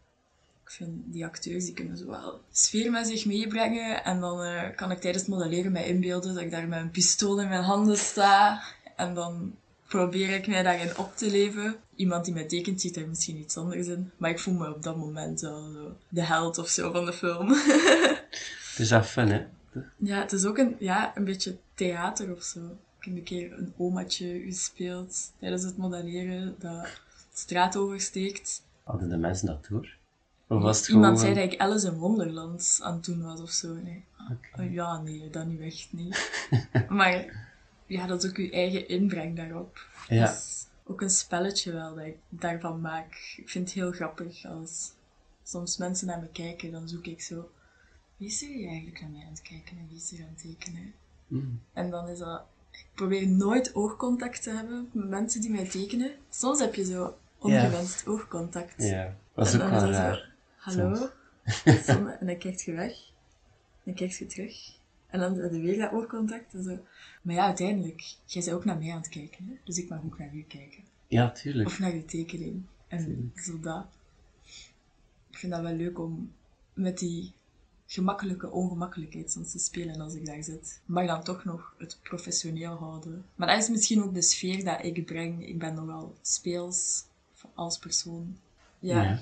ik 0.68 0.74
vind 0.74 0.90
die 1.06 1.26
acteurs, 1.26 1.66
die 1.66 1.74
kunnen 1.74 1.98
zo 1.98 2.06
wel 2.06 2.42
sfeer 2.52 2.92
met 2.92 3.08
zich 3.08 3.26
meebrengen. 3.26 4.04
En 4.04 4.20
dan 4.20 4.44
eh, 4.44 4.76
kan 4.76 4.92
ik 4.92 5.00
tijdens 5.00 5.24
het 5.24 5.34
modelleren 5.34 5.72
mij 5.72 5.88
inbeelden 5.88 6.34
dat 6.34 6.44
ik 6.44 6.52
daar 6.52 6.68
met 6.68 6.80
een 6.80 6.92
pistool 6.92 7.42
in 7.42 7.48
mijn 7.48 7.64
handen 7.64 7.98
sta. 7.98 8.64
En 8.96 9.14
dan 9.14 9.56
probeer 9.88 10.30
ik 10.30 10.48
mij 10.48 10.64
daarin 10.64 10.98
op 10.98 11.16
te 11.16 11.30
leven. 11.30 11.76
Iemand 11.96 12.26
die 12.26 12.34
mij 12.34 12.46
tekent 12.46 12.82
ziet 12.82 12.96
er 12.96 13.08
misschien 13.08 13.38
iets 13.38 13.58
anders 13.58 13.88
in. 13.88 14.12
Maar 14.18 14.30
ik 14.30 14.40
voel 14.40 14.54
me 14.54 14.74
op 14.74 14.84
dat 14.84 14.98
moment 14.98 15.42
wel 15.42 15.72
zo 15.72 15.96
de 16.10 16.24
held 16.24 16.58
of 16.58 16.70
zo 16.70 16.92
van 16.92 17.06
de 17.06 17.14
film. 17.14 17.50
Het 18.72 18.86
is 18.86 18.90
wel 18.90 19.04
fun, 19.04 19.28
hè? 19.28 19.46
ja, 19.98 20.20
het 20.20 20.32
is 20.32 20.46
ook 20.46 20.58
een, 20.58 20.76
ja, 20.80 21.18
een 21.18 21.24
beetje 21.24 21.58
theater 21.74 22.36
of 22.36 22.44
zo. 22.44 22.60
Ik 23.00 23.06
heb 23.06 23.16
een 23.16 23.24
keer 23.24 23.54
een 23.54 23.74
omaatje 23.78 24.40
gespeeld 24.40 25.32
tijdens 25.40 25.64
het 25.64 25.78
modelleren 25.78 26.56
dat 26.60 26.84
de 26.84 26.90
straat 27.34 27.78
oversteekt. 27.78 28.64
Hadden 28.84 29.10
de 29.10 29.18
mensen 29.18 29.48
dat 29.48 29.68
door? 29.70 29.97
Of 30.48 30.62
was 30.62 30.80
het 30.80 30.88
Iemand 30.88 31.20
gewoon... 31.20 31.36
zei 31.36 31.46
dat 31.46 31.54
ik 31.54 31.60
Alice 31.60 31.88
in 31.88 31.94
Wonderland 31.94 32.80
aan 32.82 32.94
het 32.94 33.06
doen 33.06 33.24
was 33.24 33.42
of 33.42 33.50
zo. 33.50 33.74
Nee. 33.74 34.06
Oh, 34.60 34.74
ja, 34.74 35.02
nee, 35.02 35.30
dat 35.30 35.46
nu 35.46 35.66
echt 35.66 35.88
niet. 35.94 36.48
maar 36.90 37.46
ja, 37.86 38.08
dat 38.08 38.24
is 38.24 38.30
ook 38.30 38.38
je 38.38 38.52
eigen 38.52 38.88
inbreng 38.88 39.36
daarop. 39.36 39.88
Ja. 40.08 40.26
Dat 40.26 40.36
is 40.36 40.66
ook 40.84 41.02
een 41.02 41.10
spelletje 41.10 41.72
wel 41.72 41.96
dat 41.96 42.06
ik 42.06 42.18
daarvan 42.30 42.82
maak. 42.82 43.34
Ik 43.38 43.50
vind 43.50 43.66
het 43.66 43.74
heel 43.74 43.92
grappig 43.92 44.46
als 44.46 44.92
soms 45.44 45.78
mensen 45.78 46.08
naar 46.08 46.20
me 46.20 46.28
kijken, 46.32 46.72
dan 46.72 46.88
zoek 46.88 47.06
ik 47.06 47.22
zo... 47.22 47.50
Wie 48.18 48.28
is 48.28 48.42
er 48.42 48.48
hier 48.48 48.68
eigenlijk 48.68 49.02
naar 49.02 49.10
mij 49.10 49.22
aan 49.22 49.32
het 49.32 49.42
kijken 49.42 49.78
en 49.78 49.88
wie 49.90 49.98
is 49.98 50.12
er 50.12 50.20
aan 50.20 50.34
het 50.36 50.42
tekenen? 50.42 50.94
Mm. 51.28 51.62
En 51.74 51.90
dan 51.90 52.08
is 52.08 52.20
dat... 52.20 52.42
Ik 52.72 52.88
probeer 52.94 53.28
nooit 53.28 53.76
oogcontact 53.76 54.44
te 54.44 54.50
hebben 54.50 54.90
met 54.92 55.10
mensen 55.10 55.42
die 55.42 55.50
mij 55.50 55.70
tekenen. 55.70 56.12
Soms 56.30 56.60
heb 56.60 56.76
je 56.76 56.86
zo 56.86 57.18
ongewenst 57.38 58.08
oogcontact. 58.08 58.84
Ja, 58.84 59.16
dat 59.34 59.48
is 59.48 59.62
ook 59.62 59.70
wel 59.70 59.92
raar. 59.92 60.36
Hallo? 60.76 61.10
Soms- 61.46 61.88
en 62.20 62.26
dan 62.26 62.38
kijkt 62.38 62.62
je 62.62 62.72
weg. 62.72 62.94
Dan 63.84 63.94
kijkt 63.94 64.18
je 64.18 64.26
terug. 64.26 64.76
En 65.08 65.20
dan 65.20 65.36
heb 65.38 65.52
je 65.52 65.60
weer 65.60 65.78
dat 65.78 65.92
oogcontact. 65.92 66.54
En 66.54 66.64
zo. 66.64 66.80
Maar 67.22 67.36
ja, 67.36 67.46
uiteindelijk, 67.46 68.02
jij 68.26 68.44
bent 68.44 68.56
ook 68.56 68.66
naar 68.66 68.78
mij 68.78 68.92
aan 68.92 68.98
het 68.98 69.10
kijken. 69.10 69.46
Hè? 69.48 69.54
Dus 69.64 69.78
ik 69.78 69.90
mag 69.90 70.04
ook 70.06 70.18
naar 70.18 70.34
u 70.34 70.42
kijken. 70.48 70.84
Ja, 71.08 71.32
tuurlijk. 71.32 71.68
Of 71.68 71.80
naar 71.80 71.96
je 71.96 72.06
tekening. 72.06 72.64
En 72.88 73.32
zo 73.36 73.60
dat. 73.60 73.86
Ik 75.30 75.38
vind 75.38 75.52
dat 75.52 75.62
wel 75.62 75.74
leuk 75.74 76.00
om 76.00 76.32
met 76.74 76.98
die 76.98 77.34
gemakkelijke 77.86 78.50
ongemakkelijkheid 78.50 79.32
soms 79.32 79.52
te 79.52 79.60
spelen 79.60 80.02
als 80.02 80.14
ik 80.14 80.26
daar 80.26 80.44
zit. 80.44 80.82
Maar 80.86 81.08
dan 81.08 81.24
toch 81.24 81.44
nog 81.44 81.76
het 81.78 82.00
professioneel 82.04 82.76
houden. 82.76 83.26
Maar 83.36 83.48
dat 83.48 83.58
is 83.58 83.70
misschien 83.70 84.04
ook 84.04 84.14
de 84.14 84.22
sfeer 84.22 84.64
dat 84.64 84.84
ik 84.84 85.06
breng. 85.06 85.48
Ik 85.48 85.60
ben 85.60 85.74
nogal 85.74 86.16
speels 86.22 87.04
als 87.54 87.78
persoon. 87.78 88.38
ja 88.80 89.04
Ja. 89.04 89.20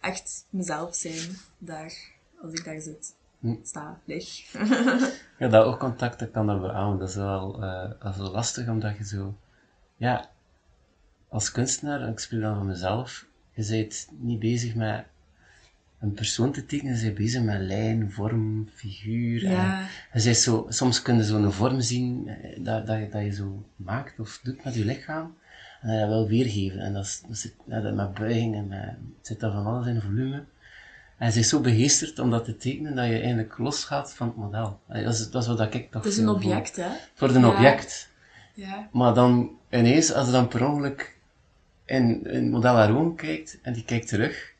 Echt 0.00 0.46
mezelf 0.50 0.94
zijn 0.94 1.36
daar, 1.58 1.92
als 2.42 2.52
ik 2.52 2.64
daar 2.64 2.80
zit. 2.80 3.14
Hm. 3.40 3.54
Sta, 3.62 4.00
lig. 4.04 4.52
Ja, 5.38 5.48
dat 5.48 5.64
oogcontact 5.64 6.18
dat 6.18 6.30
kan 6.30 6.46
dat 6.46 6.60
beamen. 6.60 6.98
Dat 6.98 7.08
is 7.08 7.14
wel, 7.14 7.62
eh, 7.62 7.90
dat 8.00 8.12
is 8.12 8.20
wel 8.20 8.30
lastig, 8.30 8.68
omdat 8.68 8.96
je 8.96 9.04
zo... 9.04 9.36
Ja, 9.96 10.30
als 11.28 11.52
kunstenaar, 11.52 12.00
en 12.00 12.12
ik 12.12 12.18
spreek 12.18 12.40
dan 12.40 12.56
van 12.56 12.66
mezelf, 12.66 13.26
je 13.52 13.66
bent 13.68 14.08
niet 14.18 14.38
bezig 14.38 14.74
met 14.74 15.04
een 16.00 16.12
persoon 16.12 16.52
te 16.52 16.66
tekenen, 16.66 16.96
je 16.96 17.02
bent 17.02 17.14
bezig 17.14 17.42
met 17.42 17.60
lijn, 17.60 18.12
vorm, 18.12 18.68
figuur. 18.74 19.42
Ja. 19.42 19.88
En 20.10 20.22
je 20.22 20.32
zo, 20.32 20.66
soms 20.68 21.02
kun 21.02 21.16
je 21.16 21.24
zo'n 21.24 21.52
vorm 21.52 21.80
zien 21.80 22.28
eh, 22.28 22.64
dat, 22.64 22.86
dat 22.86 23.10
je 23.12 23.30
zo 23.30 23.64
maakt 23.76 24.20
of 24.20 24.40
doet 24.42 24.64
met 24.64 24.74
je 24.74 24.84
lichaam. 24.84 25.36
En 25.80 25.98
dat 26.00 26.08
wil 26.08 26.26
weergeven. 26.28 26.80
En 26.80 26.92
dat, 26.92 27.04
is, 27.04 27.22
dat 27.28 27.36
zit 27.36 27.54
dat 27.64 27.94
met 27.94 28.14
buiging 28.14 28.54
en 28.54 28.68
met, 28.68 28.80
het 28.80 29.26
zit 29.26 29.40
daar 29.40 29.52
van 29.52 29.66
alles 29.66 29.86
in 29.86 30.00
volume. 30.00 30.44
En 31.18 31.32
ze 31.32 31.38
is 31.38 31.48
zo 31.48 31.60
begeesterd 31.60 32.18
om 32.18 32.30
dat 32.30 32.44
te 32.44 32.56
tekenen 32.56 32.94
dat 32.94 33.06
je 33.06 33.18
eigenlijk 33.18 33.58
losgaat 33.58 34.14
van 34.14 34.26
het 34.26 34.36
model. 34.36 34.80
Eh, 34.88 35.04
Dat 35.04 35.14
is, 35.14 35.30
dat 35.30 35.42
is 35.42 35.48
wat 35.48 35.74
ik 35.74 35.90
toch 35.90 36.02
Het 36.02 36.12
is 36.12 36.18
een 36.18 36.28
object, 36.28 36.76
hè? 36.76 36.82
voel. 36.88 36.98
Voor 37.14 37.30
een 37.30 37.40
Ja. 37.40 37.48
object. 37.48 38.10
Ja. 38.54 38.88
Maar 38.92 39.14
dan 39.14 39.50
ineens, 39.70 40.12
als 40.12 40.26
je 40.26 40.32
dan 40.32 40.48
per 40.48 40.66
ongeluk 40.68 41.16
in, 41.84 42.20
het 42.24 42.44
model 42.50 42.74
haar 42.74 42.96
ogen 42.96 43.14
kijkt 43.14 43.58
en 43.62 43.72
die 43.72 43.84
kijkt 43.84 44.08
terug, 44.08 44.52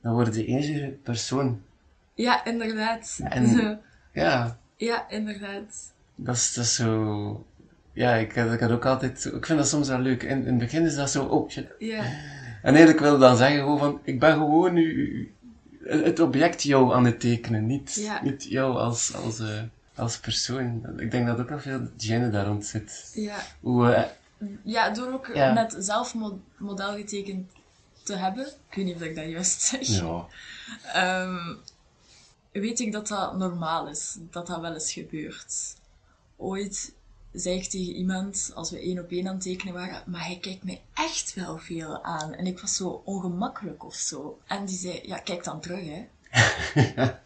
dan 0.00 0.12
wordt 0.12 0.34
je 0.34 0.44
enige 0.46 0.96
persoon. 1.02 1.62
Ja, 2.14 2.44
inderdaad. 2.44 3.20
En-. 3.24 3.80
Ja, 4.12 4.58
Ja, 4.76 5.08
inderdaad. 5.08 5.92
dat 6.14 6.36
is, 6.36 6.54
dat 6.54 6.64
is 6.64 6.74
zo... 6.74 7.46
Ja, 7.92 8.14
ik, 8.14 8.34
had- 8.34 8.52
ik 8.52 8.60
had 8.60 8.70
ook 8.70 8.84
altijd... 8.86 9.24
Ik 9.24 9.46
vind 9.46 9.58
dat 9.58 9.68
soms 9.68 9.88
wel 9.88 9.98
leuk. 9.98 10.22
In, 10.22 10.38
in 10.38 10.46
het 10.46 10.58
begin 10.58 10.84
is 10.84 10.94
dat 10.94 11.10
zo... 11.10 11.24
Oh, 11.24 11.50
shit. 11.50 11.66
Ja. 11.78 12.02
En 12.62 12.74
eigenlijk 12.74 12.98
wil 13.00 13.14
ik 13.14 13.20
dan 13.20 13.36
zeggen 13.36 13.58
gewoon 13.60 13.78
van... 13.78 14.00
Ik 14.04 14.20
ben 14.20 14.32
gewoon 14.32 14.72
nu... 14.74 15.32
Het 15.84 16.20
object 16.20 16.62
jou 16.62 16.94
aan 16.94 17.04
het 17.04 17.20
tekenen. 17.20 17.66
Niet, 17.66 17.94
Ja. 17.94 18.20
niet 18.22 18.44
jou 18.44 18.76
als, 18.76 19.14
als, 19.14 19.38
eh, 19.38 19.62
als 19.94 20.18
persoon. 20.18 20.86
Ik 20.96 21.10
denk 21.10 21.26
dat 21.26 21.40
ook 21.40 21.50
nog 21.50 21.62
veel 21.62 21.80
gêne 21.98 22.30
daar 22.30 22.46
rond 22.46 22.66
zit. 22.66 23.10
Ja. 23.14 23.36
Hoe... 23.60 23.92
eh, 23.92 24.10
ja, 24.62 24.90
door 24.90 25.12
ook 25.12 25.30
Ja. 25.34 25.52
net 25.52 25.74
zelf 25.78 26.14
mo- 26.14 26.40
model 26.56 26.94
getekend 26.94 27.50
te 28.02 28.16
hebben, 28.16 28.46
ik 28.46 28.74
weet 28.76 28.84
niet 28.84 28.94
of 28.94 29.02
ik 29.02 29.16
dat 29.16 29.28
juist 29.28 29.60
zeg, 29.60 29.80
ja. 29.80 30.26
Ehm, 30.92 31.54
weet 32.52 32.80
ik 32.80 32.92
dat 32.92 33.08
dat 33.08 33.36
normaal 33.36 33.88
is, 33.88 34.16
dat 34.30 34.46
dat 34.46 34.60
wel 34.60 34.72
eens 34.74 34.92
gebeurt. 34.92 35.76
Ooit 36.36 36.92
zei 37.32 37.56
ik 37.56 37.68
tegen 37.68 37.94
iemand, 37.94 38.50
als 38.54 38.70
we 38.70 38.78
één 38.78 38.98
op 38.98 39.10
één 39.10 39.26
aan 39.28 39.34
het 39.34 39.42
tekenen 39.42 39.74
waren, 39.74 40.02
maar 40.06 40.24
hij 40.24 40.38
kijkt 40.38 40.64
mij 40.64 40.82
echt 40.94 41.34
wel 41.34 41.58
veel 41.58 42.04
aan. 42.04 42.32
En 42.32 42.46
ik 42.46 42.60
was 42.60 42.76
zo 42.76 43.02
ongemakkelijk 43.04 43.84
of 43.84 43.94
zo. 43.94 44.38
En 44.46 44.64
die 44.64 44.78
zei, 44.78 45.00
ja, 45.02 45.18
kijk 45.18 45.44
dan 45.44 45.60
terug, 45.60 45.84
hè. 45.84 46.06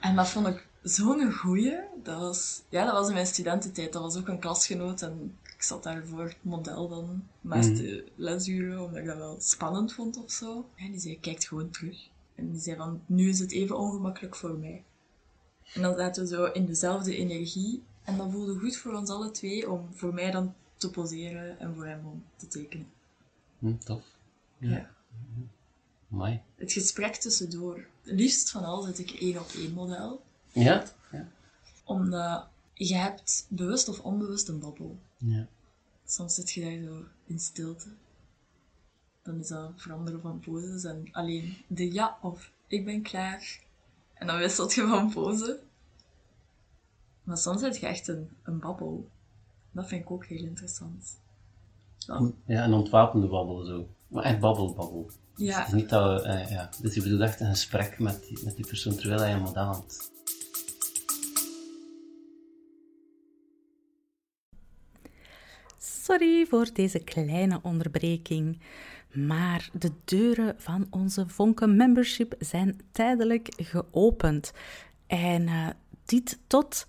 En 0.00 0.16
dat 0.16 0.28
vond 0.28 0.46
ik 0.46 0.66
zo'n 0.82 1.32
goeie. 1.32 1.76
Dat 2.02 2.18
was, 2.18 2.62
ja, 2.68 2.84
dat 2.84 2.92
was 2.92 3.08
in 3.08 3.14
mijn 3.14 3.26
studententijd. 3.26 3.92
Dat 3.92 4.02
was 4.02 4.16
ook 4.16 4.28
een 4.28 4.38
klasgenoot 4.38 5.02
en 5.02 5.36
ik 5.42 5.62
zat 5.62 5.82
daar 5.82 6.06
voor 6.06 6.22
het 6.22 6.36
model 6.40 6.88
dan, 6.88 7.22
naast 7.40 7.76
de 7.76 8.04
lesuren, 8.14 8.84
omdat 8.84 9.00
ik 9.00 9.06
dat 9.06 9.16
wel 9.16 9.36
spannend 9.40 9.92
vond 9.92 10.24
of 10.24 10.30
zo. 10.30 10.68
En 10.76 10.90
die 10.90 11.00
zei, 11.00 11.20
kijk 11.20 11.44
gewoon 11.44 11.70
terug. 11.70 12.08
En 12.34 12.50
die 12.50 12.60
zei 12.60 12.76
van, 12.76 13.00
nu 13.06 13.28
is 13.28 13.38
het 13.38 13.52
even 13.52 13.78
ongemakkelijk 13.78 14.36
voor 14.36 14.54
mij. 14.54 14.82
En 15.74 15.82
dan 15.82 15.96
zaten 15.96 16.22
we 16.22 16.28
zo 16.28 16.44
in 16.44 16.66
dezelfde 16.66 17.16
energie. 17.16 17.82
En 18.08 18.16
dat 18.16 18.30
voelde 18.30 18.58
goed 18.58 18.76
voor 18.76 18.92
ons 18.92 19.10
alle 19.10 19.30
twee 19.30 19.70
om 19.70 19.88
voor 19.94 20.14
mij 20.14 20.30
dan 20.30 20.54
te 20.76 20.90
poseren 20.90 21.58
en 21.58 21.74
voor 21.74 21.86
hem 21.86 22.06
om 22.06 22.24
te 22.36 22.46
tekenen. 22.46 22.86
Hm, 23.58 23.78
tof. 23.78 24.02
Ja. 24.58 24.90
Mooi. 26.08 26.40
Het 26.54 26.72
gesprek 26.72 27.14
tussendoor. 27.14 27.86
Liefst 28.02 28.50
van 28.50 28.64
al 28.64 28.82
zet 28.82 28.98
ik 28.98 29.10
één 29.10 29.38
op 29.38 29.50
één 29.56 29.72
model. 29.72 30.22
Ja? 30.52 30.84
Ja. 31.12 31.28
Omdat 31.84 32.48
je 32.74 32.94
hebt 32.94 33.46
bewust 33.48 33.88
of 33.88 34.00
onbewust 34.00 34.48
een 34.48 34.58
babbel. 34.58 34.98
Ja. 35.16 35.46
Soms 36.06 36.34
zit 36.34 36.50
je 36.50 36.60
daar 36.60 36.82
zo 36.82 37.04
in 37.24 37.38
stilte. 37.38 37.88
Dan 39.22 39.38
is 39.38 39.48
dat 39.48 39.72
veranderen 39.76 40.20
van 40.20 40.40
poses 40.40 40.84
en 40.84 41.08
alleen 41.12 41.56
de 41.66 41.92
ja 41.92 42.18
of 42.22 42.52
ik 42.66 42.84
ben 42.84 43.02
klaar. 43.02 43.60
En 44.14 44.26
dan 44.26 44.38
wisselt 44.38 44.74
je 44.74 44.86
van 44.86 45.12
pose. 45.12 45.60
Maar 47.28 47.38
soms 47.38 47.62
heb 47.62 47.76
je 47.76 47.86
echt 47.86 48.08
een, 48.08 48.28
een 48.42 48.58
babbel. 48.58 49.08
Dat 49.70 49.88
vind 49.88 50.02
ik 50.02 50.10
ook 50.10 50.26
heel 50.26 50.44
interessant. 50.44 51.20
Ja. 51.98 52.30
Ja, 52.44 52.64
een 52.64 52.72
ontwapende 52.72 53.26
babbel 53.26 53.64
zo. 53.64 53.88
Maar 54.08 54.24
echt 54.24 54.40
babbel, 54.40 54.74
babbel. 54.74 55.10
Ja. 55.34 55.58
Het 55.58 55.66
is 55.66 55.72
niet 55.72 55.88
dat 55.88 56.22
we, 56.22 56.28
eh, 56.28 56.50
ja. 56.50 56.70
Dus 56.82 56.94
je 56.94 57.02
bedoelt 57.02 57.20
echt 57.20 57.40
een 57.40 57.50
gesprek 57.50 57.98
met 57.98 58.22
die, 58.22 58.44
met 58.44 58.56
die 58.56 58.66
persoon 58.66 58.94
terwijl 58.94 59.20
hij 59.20 59.32
een 59.32 59.42
model 59.42 59.62
aan 59.62 59.74
het... 59.74 60.10
Sorry 65.78 66.46
voor 66.46 66.68
deze 66.72 66.98
kleine 66.98 67.60
onderbreking, 67.62 68.60
maar 69.12 69.70
de 69.72 69.92
deuren 70.04 70.54
van 70.58 70.86
onze 70.90 71.28
Vonken 71.28 71.76
Membership 71.76 72.34
zijn 72.38 72.80
tijdelijk 72.92 73.48
geopend. 73.56 74.52
En 75.06 75.48
eh, 75.48 75.68
dit 76.04 76.38
tot 76.46 76.86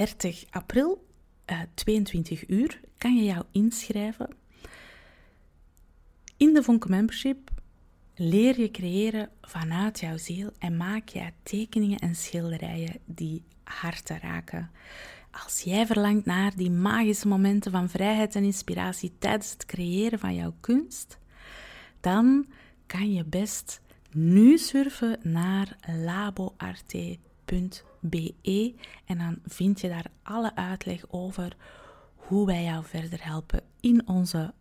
30 0.00 0.44
april, 0.50 1.06
eh 1.44 1.60
22 1.74 2.48
uur, 2.48 2.80
kan 2.98 3.16
je 3.16 3.24
jou 3.24 3.44
inschrijven. 3.52 4.28
In 6.36 6.54
de 6.54 6.62
Vonken 6.62 6.90
Membership 6.90 7.50
leer 8.14 8.60
je 8.60 8.70
creëren 8.70 9.30
vanuit 9.42 10.00
jouw 10.00 10.16
ziel 10.16 10.50
en 10.58 10.76
maak 10.76 11.08
je 11.08 11.32
tekeningen 11.42 11.98
en 11.98 12.14
schilderijen 12.14 13.00
die 13.04 13.42
harten 13.64 14.18
raken. 14.18 14.70
Als 15.44 15.60
jij 15.60 15.86
verlangt 15.86 16.26
naar 16.26 16.56
die 16.56 16.70
magische 16.70 17.28
momenten 17.28 17.70
van 17.70 17.88
vrijheid 17.88 18.34
en 18.34 18.44
inspiratie 18.44 19.12
tijdens 19.18 19.50
het 19.50 19.66
creëren 19.66 20.18
van 20.18 20.34
jouw 20.34 20.54
kunst, 20.60 21.18
dan 22.00 22.46
kan 22.86 23.12
je 23.12 23.24
best 23.24 23.80
nu 24.10 24.58
surfen 24.58 25.18
naar 25.22 25.76
laboarte.be 26.04 27.88
www.vonke.be 28.00 28.74
en 29.04 29.18
dan 29.18 29.38
vind 29.44 29.80
je 29.80 29.88
daar 29.88 30.10
alle 30.22 30.56
uitleg 30.56 31.04
over 31.08 31.56
hoe 32.14 32.46
wij 32.46 32.64
jou 32.64 32.84
verder 32.84 33.24
helpen 33.24 33.62
in 33.80 34.08
onze 34.08 34.54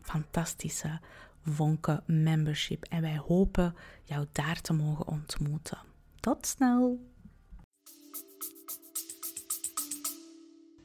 fantastische 0.00 1.00
Vonke 1.42 2.02
membership. 2.06 2.84
En 2.84 3.00
wij 3.00 3.18
hopen 3.18 3.74
jou 4.04 4.26
daar 4.32 4.60
te 4.60 4.72
mogen 4.72 5.06
ontmoeten. 5.06 5.78
Tot 6.20 6.46
snel! 6.46 7.06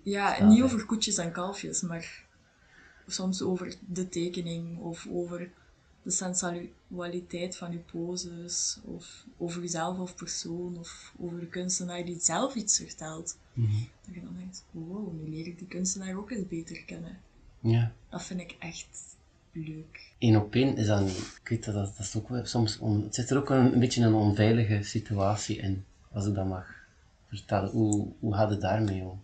Ja, 0.01 0.43
niet 0.43 0.61
over 0.61 0.85
koetjes 0.85 1.17
en 1.17 1.31
kalfjes, 1.31 1.81
maar 1.81 2.25
soms 3.07 3.41
over 3.41 3.75
de 3.79 4.09
tekening 4.09 4.79
of 4.79 5.07
over 5.11 5.51
de 6.03 6.12
sensualiteit 6.12 7.55
van 7.55 7.72
je 7.72 7.77
poses, 7.77 8.79
of 8.83 9.25
over 9.38 9.62
jezelf 9.62 10.00
of 10.00 10.15
persoon, 10.15 10.77
of 10.79 11.13
over 11.19 11.39
de 11.39 11.48
kunstenaar 11.48 12.05
die 12.05 12.19
zelf 12.19 12.55
iets 12.55 12.77
vertelt. 12.77 13.38
Mhm. 13.53 13.83
Dat 14.05 14.15
je 14.15 14.22
dan 14.22 14.36
denkt, 14.38 14.63
wow, 14.72 15.13
nu 15.13 15.29
leer 15.29 15.48
ik 15.48 15.57
die 15.57 15.67
kunstenaar 15.67 16.17
ook 16.17 16.31
eens 16.31 16.48
beter 16.48 16.83
kennen. 16.83 17.19
Ja. 17.60 17.91
Dat 18.10 18.24
vind 18.24 18.39
ik 18.39 18.55
echt 18.60 19.15
leuk. 19.51 20.12
Eén 20.19 20.38
op 20.38 20.55
één 20.55 20.77
is 20.77 20.88
dan, 20.88 21.07
ik 21.07 21.41
weet 21.43 21.65
dat, 21.65 21.74
dat, 21.74 21.98
dat 21.98 22.05
is 22.05 22.15
ook 22.15 22.29
wel 22.29 22.45
soms, 22.45 22.79
on, 22.79 23.03
het 23.03 23.15
zit 23.15 23.29
er 23.29 23.38
ook 23.38 23.50
een, 23.50 23.74
een 23.74 23.79
beetje 23.79 24.03
een 24.03 24.13
onveilige 24.13 24.83
situatie 24.83 25.57
in, 25.57 25.86
als 26.12 26.25
ik 26.25 26.36
dat 26.36 26.48
mag 26.48 26.65
vertellen. 27.27 27.69
Hoe, 27.69 28.07
hoe 28.19 28.33
gaat 28.33 28.50
het 28.50 28.62
daarmee 28.62 29.03
om? 29.03 29.22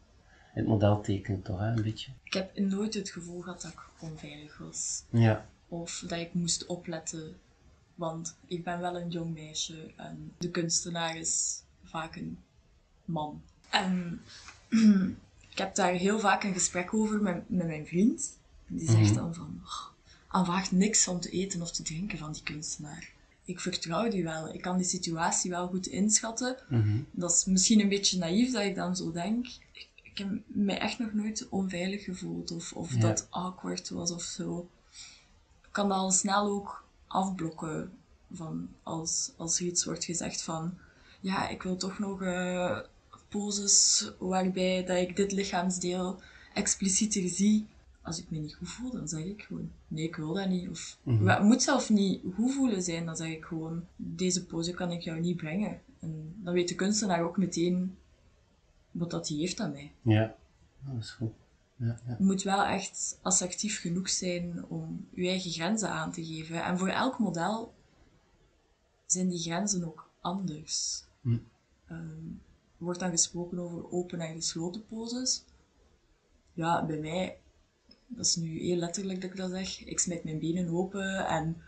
Het 0.53 0.67
model 0.67 1.01
tekenen 1.01 1.41
toch, 1.41 1.59
hè, 1.59 1.67
een 1.67 1.81
beetje? 1.81 2.11
Ik 2.23 2.33
heb 2.33 2.57
nooit 2.57 2.93
het 2.93 3.09
gevoel 3.09 3.41
gehad 3.41 3.61
dat 3.61 3.71
ik 3.71 3.79
onveilig 3.99 4.57
was. 4.57 5.03
Ja. 5.09 5.45
Of 5.69 6.03
dat 6.07 6.19
ik 6.19 6.33
moest 6.33 6.65
opletten, 6.65 7.35
want 7.95 8.35
ik 8.47 8.63
ben 8.63 8.79
wel 8.79 8.95
een 8.97 9.09
jong 9.09 9.33
meisje 9.33 9.91
en 9.95 10.33
de 10.37 10.49
kunstenaar 10.51 11.17
is 11.17 11.61
vaak 11.83 12.15
een 12.15 12.37
man. 13.05 13.41
En 13.69 14.21
ik 15.51 15.57
heb 15.57 15.75
daar 15.75 15.91
heel 15.93 16.19
vaak 16.19 16.43
een 16.43 16.53
gesprek 16.53 16.93
over 16.93 17.21
met, 17.21 17.49
met 17.49 17.67
mijn 17.67 17.87
vriend. 17.87 18.37
Die 18.67 18.89
zegt 18.91 18.99
Mhm. 19.09 19.13
dan 19.13 19.33
van, 19.35 19.61
oh, 19.63 19.85
aanvaard 20.27 20.71
niks 20.71 21.07
om 21.07 21.19
te 21.19 21.29
eten 21.29 21.61
of 21.61 21.71
te 21.71 21.83
drinken 21.83 22.17
van 22.17 22.31
die 22.31 22.43
kunstenaar. 22.43 23.11
Ik 23.45 23.59
vertrouw 23.59 24.09
die 24.09 24.23
wel. 24.23 24.53
Ik 24.53 24.61
kan 24.61 24.77
die 24.77 24.85
situatie 24.85 25.49
wel 25.51 25.67
goed 25.67 25.87
inschatten. 25.87 26.57
Mhm. 26.69 26.99
Dat 27.11 27.31
is 27.31 27.45
misschien 27.45 27.79
een 27.79 27.89
beetje 27.89 28.17
naïef 28.17 28.51
dat 28.51 28.63
ik 28.63 28.75
dan 28.75 28.95
zo 28.95 29.11
denk. 29.11 29.47
Ik, 29.71 29.87
ik 30.03 30.17
heb 30.17 30.27
mij 30.45 30.79
echt 30.79 30.99
nog 30.99 31.13
nooit 31.13 31.49
onveilig 31.49 32.03
gevoeld 32.03 32.51
of, 32.51 32.73
of 32.73 32.93
Ja. 32.93 32.99
dat 32.99 33.27
awkward 33.29 33.89
was 33.89 34.11
of 34.11 34.21
zo. 34.21 34.69
Ik 35.79 35.85
kan 35.87 35.97
al 35.97 36.11
snel 36.11 36.45
ook 36.45 36.83
afblokken 37.07 37.91
van 38.31 38.69
als, 38.83 39.31
als 39.37 39.59
er 39.59 39.65
iets 39.65 39.85
wordt 39.85 40.03
gezegd 40.03 40.41
van 40.41 40.73
ja, 41.19 41.47
ik 41.49 41.63
wil 41.63 41.75
toch 41.77 41.99
nog 41.99 42.21
eh, 42.21 42.79
poses 43.29 44.11
waarbij 44.17 44.85
dat 44.85 44.97
ik 44.97 45.15
dit 45.15 45.31
lichaamsdeel 45.31 46.19
explicieter 46.53 47.29
zie. 47.29 47.67
Als 48.01 48.19
ik 48.19 48.29
me 48.31 48.37
niet 48.37 48.55
goed 48.55 48.69
voel, 48.69 48.91
dan 48.91 49.07
zeg 49.07 49.23
ik 49.23 49.41
gewoon 49.41 49.71
nee, 49.87 50.03
ik 50.03 50.15
wil 50.15 50.33
dat 50.33 50.49
niet. 50.49 50.69
Of 50.69 50.97
Mhm. 51.03 51.27
het 51.27 51.43
moet 51.43 51.61
zelf 51.63 51.89
niet 51.89 52.21
goed 52.35 52.53
voelen 52.53 52.81
zijn, 52.83 53.05
dan 53.05 53.15
zeg 53.15 53.29
ik 53.29 53.45
gewoon 53.45 53.83
deze 53.95 54.45
pose 54.45 54.73
kan 54.73 54.91
ik 54.91 55.01
jou 55.01 55.19
niet 55.19 55.37
brengen. 55.37 55.81
En 55.99 56.33
dan 56.43 56.53
weet 56.53 56.67
de 56.69 56.75
kunstenaar 56.75 57.23
ook 57.23 57.37
meteen 57.37 57.97
wat 58.91 59.11
dat 59.11 59.27
hij 59.27 59.37
heeft 59.37 59.59
aan 59.59 59.71
mij. 59.71 59.91
Ja. 60.01 60.35
Dat 60.85 61.03
is 61.03 61.11
goed. 61.11 61.31
Ja, 61.79 61.99
ja. 62.07 62.15
Je 62.17 62.23
moet 62.23 62.43
wel 62.43 62.63
echt 62.63 63.19
assertief 63.21 63.79
genoeg 63.79 64.09
zijn 64.09 64.65
om 64.65 65.07
je 65.13 65.27
eigen 65.27 65.51
grenzen 65.51 65.89
aan 65.89 66.11
te 66.11 66.25
geven. 66.25 66.63
En 66.63 66.77
voor 66.77 66.89
elk 66.89 67.19
model 67.19 67.73
zijn 69.05 69.29
die 69.29 69.39
grenzen 69.39 69.85
ook 69.85 70.09
anders. 70.21 71.03
Hm. 71.21 71.37
Ehm, 71.85 72.27
er 72.77 72.85
wordt 72.85 72.99
dan 72.99 73.09
gesproken 73.09 73.59
over 73.59 73.91
open 73.91 74.19
en 74.19 74.35
gesloten 74.35 74.85
poses. 74.85 75.43
Ja, 76.53 76.85
bij 76.85 76.99
mij, 76.99 77.39
dat 78.07 78.25
is 78.25 78.35
nu 78.35 78.59
heel 78.59 78.77
letterlijk 78.77 79.21
dat 79.21 79.29
ik 79.29 79.37
dat 79.37 79.49
zeg, 79.49 79.85
ik 79.85 79.99
smijt 79.99 80.23
mijn 80.23 80.39
benen 80.39 80.69
open 80.69 81.27
en 81.27 81.61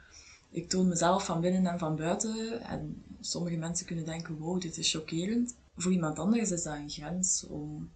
ik 0.50 0.70
toon 0.70 0.88
mezelf 0.88 1.26
van 1.26 1.42
binnen 1.42 1.66
en 1.66 1.80
van 1.80 1.96
buiten. 1.96 2.62
En 2.62 3.04
sommige 3.20 3.58
mensen 3.58 3.86
kunnen 3.86 4.06
denken, 4.06 4.38
wow, 4.38 4.62
dit 4.62 4.78
is 4.78 4.92
chockerend. 4.92 5.56
Voor 5.76 5.92
iemand 5.92 6.20
anders 6.20 6.52
is 6.52 6.64
dat 6.64 6.76
een 6.76 6.90
grens 6.90 7.46
om 7.48 7.92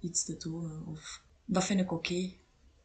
iets 0.00 0.24
te 0.24 0.36
tonen. 0.36 0.86
Of, 0.86 1.22
dat 1.44 1.64
vind 1.64 1.80
ik 1.80 1.92
oké. 1.92 2.32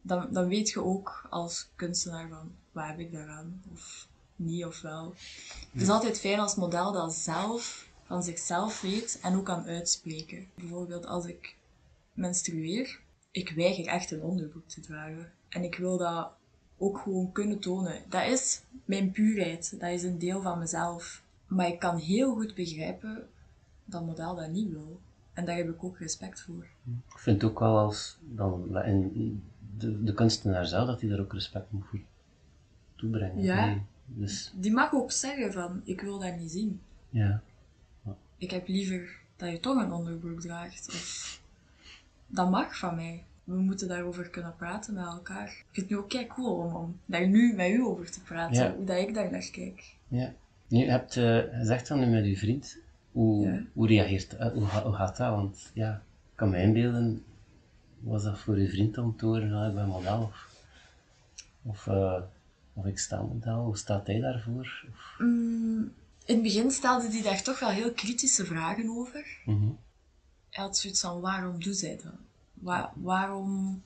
Dan, 0.01 0.27
dan 0.31 0.47
weet 0.47 0.69
je 0.69 0.83
ook 0.83 1.27
als 1.29 1.69
kunstenaar 1.75 2.29
van, 2.29 2.51
waar 2.71 2.87
heb 2.87 2.99
ik 2.99 3.11
daaraan? 3.11 3.61
Of 3.71 4.07
niet 4.35 4.65
of 4.65 4.81
wel. 4.81 5.13
Het 5.71 5.81
is 5.81 5.89
altijd 5.89 6.19
fijn 6.19 6.39
als 6.39 6.55
model 6.55 6.91
dat 6.91 7.13
zelf 7.13 7.87
van 8.03 8.23
zichzelf 8.23 8.81
weet 8.81 9.19
en 9.21 9.35
ook 9.35 9.45
kan 9.45 9.65
uitspreken. 9.65 10.47
Bijvoorbeeld 10.55 11.05
als 11.05 11.25
ik 11.25 11.55
menstrueer, 12.13 12.99
ik 13.31 13.49
weiger 13.49 13.85
echt 13.85 14.11
een 14.11 14.21
onderbroek 14.21 14.67
te 14.67 14.81
dragen. 14.81 15.31
En 15.49 15.63
ik 15.63 15.75
wil 15.75 15.97
dat 15.97 16.31
ook 16.77 16.97
gewoon 16.97 17.31
kunnen 17.31 17.59
tonen. 17.59 18.03
Dat 18.09 18.25
is 18.27 18.61
mijn 18.85 19.11
puurheid. 19.11 19.79
Dat 19.79 19.89
is 19.89 20.03
een 20.03 20.19
deel 20.19 20.41
van 20.41 20.59
mezelf. 20.59 21.23
Maar 21.47 21.67
ik 21.67 21.79
kan 21.79 21.97
heel 21.97 22.33
goed 22.33 22.55
begrijpen 22.55 23.29
dat 23.85 24.05
model 24.05 24.35
dat 24.35 24.49
niet 24.49 24.69
wil. 24.71 24.99
En 25.35 25.45
daar 25.45 25.55
heb 25.55 25.69
ik 25.69 25.83
ook 25.83 25.97
respect 25.99 26.41
voor. 26.41 26.63
Ik 27.09 27.17
vind 27.19 27.43
ook 27.43 27.59
wel 27.59 27.77
als 27.77 28.17
dan 28.21 28.77
in 28.83 29.43
de, 29.77 30.03
de 30.03 30.13
kunstenaar 30.13 30.65
zelf 30.65 30.87
dat 30.87 31.01
hij 31.01 31.09
daar 31.09 31.19
ook 31.19 31.33
respect 31.33 31.71
moet 31.71 31.85
voor 31.85 31.99
toebrengen. 32.95 33.43
Ja. 33.43 33.65
Nee, 33.65 33.81
Dus 34.05 34.53
Die 34.55 34.71
mag 34.71 34.93
ook 34.93 35.11
zeggen 35.11 35.53
van, 35.53 35.81
ik 35.83 36.01
wil 36.01 36.19
dat 36.19 36.37
niet 36.37 36.51
zien. 36.51 36.81
ja. 37.09 37.41
Ik 38.37 38.51
heb 38.51 38.67
liever 38.67 39.17
dat 39.35 39.51
je 39.51 39.59
toch 39.59 39.83
een 39.83 39.91
onderbroek 39.91 40.41
draagt. 40.41 40.87
Of... 40.87 41.41
Dat 42.27 42.49
mag 42.49 42.77
van 42.77 42.95
mij. 42.95 43.23
We 43.43 43.55
moeten 43.55 43.87
daarover 43.87 44.29
kunnen 44.29 44.55
praten 44.55 44.93
met 44.93 45.05
elkaar. 45.05 45.47
Ik 45.47 45.65
vind 45.71 45.75
het 45.75 45.89
nu 45.89 45.97
ook 45.97 46.09
kei 46.09 46.27
cool 46.27 46.55
om, 46.55 46.75
om 46.75 46.99
daar 47.05 47.27
nu 47.27 47.53
met 47.55 47.69
u 47.69 47.81
over 47.83 48.11
te 48.11 48.21
praten. 48.21 48.63
Ja. 48.63 48.75
Hoe 48.75 48.85
dat 48.85 48.97
ik 48.97 49.13
daar 49.13 49.31
naar 49.31 49.49
kijk. 49.51 49.95
ja. 50.07 50.33
Je 50.67 50.85
hebt 50.85 51.17
eh, 51.17 51.37
gezegd 51.51 51.87
dan 51.87 51.99
nu 51.99 52.05
met 52.05 52.25
je 52.25 52.37
vriend, 52.37 52.77
hoe, 53.15 53.45
Ja. 53.47 53.63
hoe 53.73 53.87
reageert 53.87 54.37
dat? 54.39 54.53
Hoe, 54.53 54.63
hoe 54.65 54.93
gaat 54.93 55.17
dat? 55.17 55.29
Want 55.35 55.71
ja, 55.73 55.93
ik 56.31 56.35
kan 56.35 56.49
me 56.49 56.61
inbeelden, 56.61 57.23
was 57.99 58.23
dat 58.23 58.39
voor 58.39 58.59
je 58.59 58.69
vriend 58.69 58.97
om 58.97 59.17
te 59.17 59.25
horen, 59.25 59.49
nou, 59.49 59.69
ik 59.69 59.75
ben 59.75 59.87
model 59.87 60.21
of, 60.21 60.49
of, 61.63 61.87
eh, 61.87 62.21
of 62.73 62.85
ik 62.85 62.99
sta 62.99 63.21
model, 63.21 63.63
hoe 63.63 63.77
staat 63.77 64.07
hij 64.07 64.19
daarvoor? 64.19 64.85
Of, 64.91 65.15
Mm, 65.19 65.93
in 66.25 66.33
het 66.33 66.41
begin 66.43 66.71
stelde 66.71 67.07
hij 67.09 67.21
daar 67.21 67.41
toch 67.43 67.59
wel 67.59 67.69
heel 67.69 67.91
kritische 67.93 68.45
vragen 68.45 68.89
over. 68.89 69.25
Mhm. 69.45 69.67
Hij 70.49 70.63
had 70.63 70.77
zoiets 70.77 71.01
van, 71.01 71.21
waarom 71.21 71.59
doet 71.63 71.77
zij 71.77 71.99
dat? 72.03 72.13
Wa- 72.53 72.93
waarom 72.95 73.81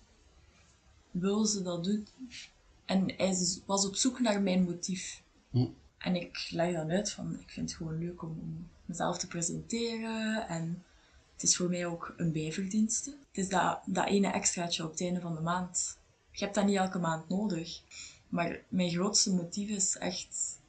wil 1.11 1.45
ze 1.45 1.61
dat 1.63 1.83
doen? 1.83 2.07
En 2.85 3.13
hij 3.17 3.35
was 3.65 3.87
op 3.87 3.95
zoek 3.95 4.19
naar 4.19 4.41
mijn 4.41 4.63
motief. 4.63 5.21
Hm. 5.51 5.65
En 5.99 6.15
ik 6.15 6.47
leg 6.49 6.73
dan 6.73 6.91
uit 6.91 7.11
van, 7.11 7.39
ik 7.39 7.49
vind 7.49 7.69
het 7.69 7.77
gewoon 7.77 7.97
leuk 7.97 8.21
om, 8.21 8.67
mezelf 8.85 9.17
te 9.17 9.27
presenteren. 9.27 10.47
En 10.47 10.83
het 11.33 11.43
is 11.43 11.55
voor 11.55 11.69
mij 11.69 11.85
ook 11.85 12.13
een 12.17 12.31
bijverdienste. 12.31 13.09
Het 13.09 13.37
is 13.37 13.49
dat, 13.49 13.79
dat 13.85 14.07
ene 14.07 14.31
extraatje 14.31 14.83
op 14.83 14.91
het 14.91 15.01
einde 15.01 15.19
van 15.19 15.35
de 15.35 15.41
maand. 15.41 15.97
Je 16.31 16.43
hebt 16.43 16.55
dat 16.55 16.65
niet 16.65 16.77
elke 16.77 16.99
maand 16.99 17.29
nodig. 17.29 17.81
Maar 18.29 18.59
mijn 18.67 18.89
grootste 18.89 19.33
motief 19.33 19.69
is 19.69 19.97
echt 19.97 20.59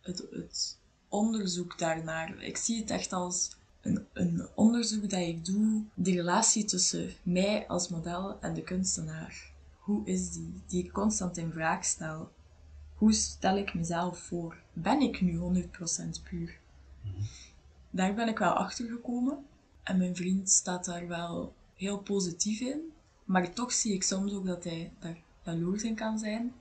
het, 0.00 0.24
het 0.30 0.78
onderzoek 1.08 1.78
daarnaar. 1.78 2.42
Ik 2.42 2.56
zie 2.56 2.80
het 2.80 2.90
echt 2.90 3.12
als 3.12 3.56
een, 3.80 4.06
een 4.12 4.48
onderzoek 4.54 5.10
dat 5.10 5.20
ik 5.20 5.44
doe. 5.44 5.82
De 5.94 6.12
relatie 6.12 6.64
tussen 6.64 7.12
mij 7.22 7.68
als 7.68 7.88
model 7.88 8.40
en 8.40 8.54
de 8.54 8.62
kunstenaar. 8.62 9.50
Hoe 9.78 10.06
is 10.06 10.30
die? 10.30 10.62
Die 10.66 10.84
ik 10.84 10.92
constant 10.92 11.36
in 11.36 11.52
vraag 11.52 11.84
stel. 11.84 12.30
Hoe 13.00 13.12
stel 13.12 13.56
ik 13.56 13.74
mezelf 13.74 14.18
voor? 14.18 14.56
Ben 14.72 15.00
ik 15.00 15.20
nu 15.20 15.38
100% 15.38 16.22
puur? 16.22 16.58
Daar 17.90 18.14
ben 18.14 18.28
ik 18.28 18.38
wel 18.38 18.52
achter 18.52 18.88
gekomen. 18.88 19.38
En 19.82 19.98
mijn 19.98 20.16
vriend 20.16 20.50
staat 20.50 20.84
daar 20.84 21.08
wel 21.08 21.52
heel 21.76 21.98
positief 21.98 22.60
in. 22.60 22.80
Maar 23.24 23.52
toch 23.52 23.72
zie 23.72 23.94
ik 23.94 24.02
soms 24.02 24.32
ook 24.32 24.46
dat 24.46 24.64
hij 24.64 24.90
daar 24.98 25.16
jaloers 25.42 25.82
in 25.82 25.94
kan 25.94 26.18
zijn. 26.18 26.52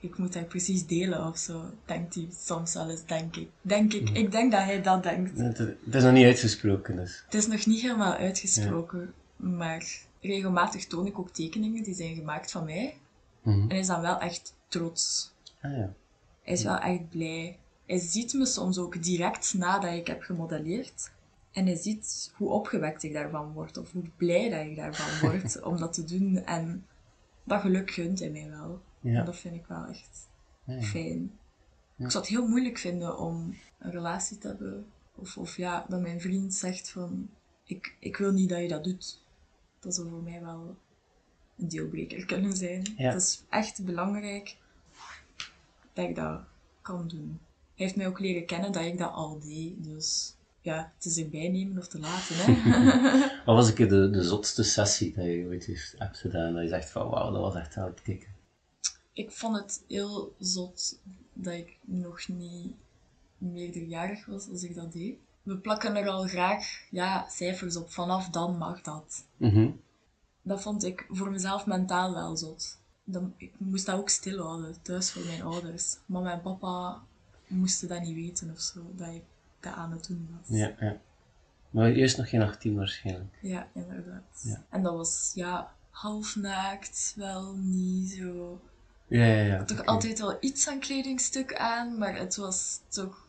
Ik 0.00 0.18
moet 0.18 0.32
daar 0.32 0.44
precies 0.44 0.86
delen 0.86 1.26
of 1.26 1.38
zo. 1.38 1.70
Denkt 1.84 2.14
hij 2.14 2.28
soms 2.40 2.74
wel 2.74 2.90
eens, 2.90 3.04
denk 3.06 3.36
ik. 3.36 3.48
Denk 3.62 3.92
ik. 3.92 4.10
Ik 4.10 4.30
denk 4.30 4.52
dat 4.52 4.62
hij 4.62 4.82
dat 4.82 5.02
denkt. 5.02 5.38
Het, 5.38 5.58
het 5.58 5.94
is 5.94 6.02
nog 6.02 6.12
niet 6.12 6.24
uitgesproken, 6.24 6.96
dus. 6.96 7.22
Het 7.24 7.34
is 7.34 7.46
nog 7.46 7.66
niet 7.66 7.80
helemaal 7.80 8.14
uitgesproken. 8.14 9.14
Maar 9.36 9.98
regelmatig 10.20 10.86
toon 10.86 11.06
ik 11.06 11.18
ook 11.18 11.30
tekeningen 11.30 11.82
die 11.82 11.94
zijn 11.94 12.14
gemaakt 12.14 12.50
van 12.50 12.64
mij. 12.64 12.96
Mhm. 13.42 13.60
En 13.60 13.68
hij 13.68 13.78
is 13.78 13.86
dan 13.86 14.00
wel 14.00 14.18
echt 14.18 14.54
trots. 14.68 15.33
Ah 15.64 15.76
ja. 15.76 15.94
Hij 16.42 16.52
is 16.52 16.62
wel 16.64 16.78
echt 16.78 17.08
blij. 17.08 17.58
Hij 17.86 17.98
ziet 17.98 18.32
me 18.32 18.46
soms 18.46 18.78
ook 18.78 19.02
direct 19.02 19.54
nadat 19.54 19.92
ik 19.92 20.06
heb 20.06 20.22
gemodelleerd. 20.22 21.12
En 21.52 21.66
hij 21.66 21.76
ziet 21.76 22.32
hoe 22.36 22.48
opgewekt 22.48 23.02
ik 23.02 23.12
daarvan 23.12 23.52
word, 23.52 23.76
of 23.76 23.92
hoe 23.92 24.02
blij 24.16 24.50
dat 24.50 24.66
ik 24.66 24.76
daarvan 24.76 25.18
word 25.30 25.62
om 25.62 25.76
dat 25.76 25.92
te 25.92 26.04
doen. 26.04 26.36
En 26.36 26.86
dat 27.44 27.60
geluk 27.60 27.90
gunt 27.90 28.18
hij 28.18 28.30
mij 28.30 28.50
wel. 28.50 28.80
Ja. 29.00 29.18
En 29.18 29.24
dat 29.24 29.36
vind 29.36 29.54
ik 29.54 29.66
wel 29.66 29.86
echt 29.86 30.28
Ja. 30.64 30.80
fijn. 30.80 31.38
Ik 31.98 32.10
zou 32.10 32.24
het 32.24 32.32
heel 32.32 32.46
moeilijk 32.48 32.78
vinden 32.78 33.18
om 33.18 33.54
een 33.78 33.90
relatie 33.90 34.38
te 34.38 34.46
hebben 34.48 34.86
Of, 35.14 35.36
of 35.36 35.56
ja, 35.56 35.86
dat 35.88 36.00
mijn 36.00 36.20
vriend 36.20 36.54
zegt 36.54 36.90
van, 36.90 37.28
ik, 37.64 37.96
ik 37.98 38.16
wil 38.16 38.32
niet 38.32 38.48
dat 38.48 38.60
je 38.60 38.68
dat 38.68 38.84
doet. 38.84 39.22
Dat 39.80 39.94
zou 39.94 40.08
voor 40.08 40.22
mij 40.22 40.40
wel 40.40 40.76
een 41.58 41.68
deelbreker 41.68 42.24
kunnen 42.24 42.56
zijn. 42.56 42.86
Het 42.96 43.22
is 43.22 43.42
echt 43.48 43.84
belangrijk 43.84 44.56
dat 45.94 46.08
ik 46.08 46.14
dat 46.14 46.40
kan 46.82 47.08
doen. 47.08 47.40
Hij 47.74 47.84
heeft 47.84 47.96
mij 47.96 48.06
ook 48.06 48.18
leren 48.18 48.46
kennen 48.46 48.72
dat 48.72 48.84
ik 48.84 48.98
dat 48.98 49.12
al 49.12 49.40
deed. 49.40 49.84
Dus 49.84 50.36
ja, 50.60 50.92
het 50.94 51.04
is 51.04 51.18
erbij 51.18 51.48
nemen 51.48 51.78
of 51.78 51.88
te 51.88 51.98
laten. 51.98 52.34
Hè? 52.36 52.52
Wat 53.46 53.56
was 53.56 53.68
een 53.68 53.74
keer 53.74 53.88
de, 53.88 54.10
de 54.10 54.22
zotste 54.22 54.62
sessie 54.62 55.14
dat 55.14 55.24
je 55.24 55.46
ooit 55.46 55.64
heeft, 55.64 55.94
hebt 55.98 56.18
gedaan? 56.18 56.52
Dat 56.52 56.62
je 56.62 56.68
zegt 56.68 56.90
van 56.90 57.08
wauw, 57.08 57.32
dat 57.32 57.40
was 57.40 57.54
echt 57.54 58.02
kicken. 58.02 58.34
ik 59.12 59.30
vond 59.30 59.56
het 59.56 59.84
heel 59.88 60.34
zot 60.38 61.00
dat 61.32 61.54
ik 61.54 61.78
nog 61.84 62.28
niet 62.28 62.72
meerderjarig 63.38 64.26
was 64.26 64.48
als 64.48 64.62
ik 64.62 64.74
dat 64.74 64.92
deed. 64.92 65.16
We 65.42 65.56
plakken 65.56 65.96
er 65.96 66.08
al 66.08 66.26
graag 66.26 66.64
ja, 66.90 67.28
cijfers 67.28 67.76
op. 67.76 67.90
Vanaf 67.90 68.28
dan 68.28 68.58
mag 68.58 68.80
dat. 68.80 69.24
Mhm. 69.36 69.70
Dat 70.42 70.62
vond 70.62 70.84
ik 70.84 71.06
voor 71.08 71.30
mezelf 71.30 71.66
mentaal 71.66 72.14
wel 72.14 72.36
zot. 72.36 72.78
Dan, 73.04 73.34
ik 73.36 73.52
moest 73.56 73.86
dat 73.86 73.98
ook 73.98 74.08
stilhouden, 74.08 74.82
thuis 74.82 75.10
voor 75.10 75.24
mijn 75.24 75.42
ouders. 75.42 75.96
Mama 76.06 76.32
en 76.32 76.40
papa 76.40 77.02
moesten 77.46 77.88
dat 77.88 78.00
niet 78.00 78.14
weten 78.14 78.50
of 78.50 78.60
zo, 78.60 78.80
dat 78.96 79.14
ik 79.14 79.22
dat 79.60 79.72
aan 79.72 79.92
het 79.92 80.06
doen 80.06 80.28
was. 80.38 80.58
Ja, 80.58 80.74
ja. 80.80 81.00
Maar 81.70 81.90
eerst 81.90 82.16
nog 82.16 82.28
geen 82.28 82.42
18 82.42 82.76
waarschijnlijk. 82.76 83.38
Ja, 83.42 83.68
inderdaad. 83.74 84.42
Ja. 84.42 84.64
En 84.68 84.82
dat 84.82 84.94
was, 84.94 85.32
ja, 85.34 85.74
half 85.90 86.36
naakt, 86.36 87.12
wel 87.16 87.54
niet 87.54 88.10
zo... 88.10 88.60
Ja, 89.06 89.24
ja, 89.24 89.42
ja. 89.42 89.64
Toch 89.64 89.84
altijd 89.84 90.18
wel 90.18 90.36
iets 90.40 90.68
aan 90.68 90.78
kledingstuk 90.78 91.54
aan, 91.54 91.98
maar 91.98 92.16
het 92.16 92.36
was 92.36 92.80
toch... 92.88 93.26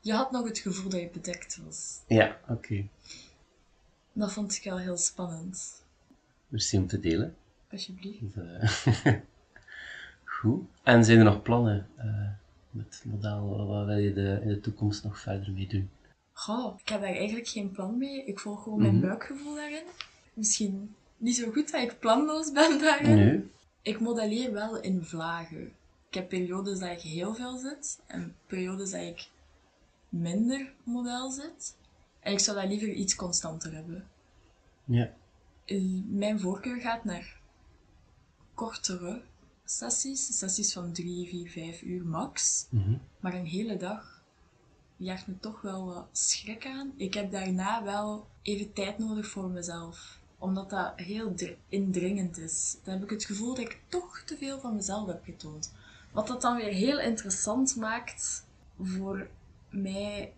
Je 0.00 0.12
had 0.12 0.30
nog 0.30 0.48
het 0.48 0.58
gevoel 0.58 0.90
dat 0.90 1.00
je 1.00 1.10
bedekt 1.12 1.60
was. 1.64 1.98
Ja, 2.06 2.40
oké. 2.48 2.86
Dat 4.12 4.32
vond 4.32 4.54
ik 4.54 4.64
wel 4.64 4.78
heel 4.78 4.96
spannend. 4.96 5.82
Merci 6.48 6.78
om 6.78 6.86
te 6.86 7.00
delen. 7.00 7.36
Alsjeblieft. 7.70 8.20
Eh, 8.36 9.14
Goed. 10.24 10.62
En 10.82 11.04
zijn 11.04 11.18
er 11.18 11.24
nog 11.24 11.42
plannen 11.42 11.86
eh, 11.96 12.28
met 12.70 12.86
het 12.94 13.04
model? 13.12 13.66
Wat 13.66 13.86
wil 13.86 13.96
je 13.96 14.12
de, 14.12 14.38
in 14.42 14.48
de 14.48 14.60
toekomst 14.60 15.04
nog 15.04 15.18
verder 15.20 15.52
mee 15.52 15.66
doen? 15.68 15.90
Goh, 16.32 16.78
ik 16.80 16.88
heb 16.88 17.00
daar 17.00 17.10
eigenlijk 17.14 17.48
geen 17.48 17.70
plan 17.70 17.98
mee. 17.98 18.24
Ik 18.24 18.38
volg 18.38 18.62
gewoon 18.62 18.78
mijn 18.80 18.96
Mhm. 18.96 19.06
buikgevoel 19.06 19.54
daarin. 19.54 19.84
Misschien 20.34 20.94
niet 21.16 21.36
zo 21.36 21.50
goed 21.50 21.70
dat 21.72 21.82
ik 21.82 21.98
planloos 21.98 22.52
ben 22.52 22.78
daarin. 22.78 23.14
Nu? 23.16 23.50
Ik 23.82 24.00
modelleer 24.00 24.52
wel 24.52 24.80
in 24.80 25.04
vlagen. 25.04 25.72
Ik 26.08 26.14
heb 26.14 26.28
periodes 26.28 26.78
dat 26.78 26.90
ik 26.90 27.00
heel 27.00 27.34
veel 27.34 27.58
zit 27.58 28.00
en 28.06 28.34
periodes 28.46 28.90
dat 28.90 29.00
ik 29.00 29.28
minder 30.08 30.72
model 30.82 31.30
zit. 31.30 31.76
En 32.20 32.32
ik 32.32 32.38
zou 32.38 32.60
dat 32.60 32.68
liever 32.68 32.88
iets 32.88 33.14
constanter 33.14 33.74
hebben. 33.74 34.06
Ja. 34.84 35.10
Mijn 36.08 36.40
voorkeur 36.40 36.80
gaat 36.80 37.04
naar 37.04 37.38
kortere 38.60 39.22
sessies. 39.64 40.38
Sessies 40.38 40.72
van 40.72 40.92
3, 40.92 41.28
4, 41.28 41.50
5 41.50 41.82
uur 41.82 42.04
max. 42.04 42.66
Mhm. 42.70 42.96
Maar 43.20 43.34
een 43.34 43.46
hele 43.46 43.76
dag 43.76 44.22
jaagt 44.96 45.26
me 45.26 45.38
toch 45.38 45.60
wel 45.60 45.84
wat 45.86 46.08
schrik 46.12 46.66
aan. 46.66 46.92
Ik 46.96 47.14
heb 47.14 47.30
daarna 47.30 47.82
wel 47.82 48.26
even 48.42 48.72
tijd 48.72 48.98
nodig 48.98 49.26
voor 49.26 49.48
mezelf. 49.48 50.18
Omdat 50.38 50.70
dat 50.70 50.92
heel 50.96 51.34
dr- 51.34 51.56
indringend 51.68 52.38
is. 52.38 52.76
Dan 52.84 52.94
heb 52.94 53.02
ik 53.02 53.10
het 53.10 53.24
gevoel 53.24 53.54
dat 53.54 53.64
ik 53.64 53.80
toch 53.88 54.22
te 54.26 54.36
veel 54.36 54.60
van 54.60 54.74
mezelf 54.74 55.06
heb 55.06 55.24
getoond. 55.24 55.72
Wat 56.12 56.26
dat 56.26 56.42
dan 56.42 56.56
weer 56.56 56.72
heel 56.72 57.00
interessant 57.00 57.76
maakt 57.76 58.46
voor 58.82 59.28
mij, 59.70 60.32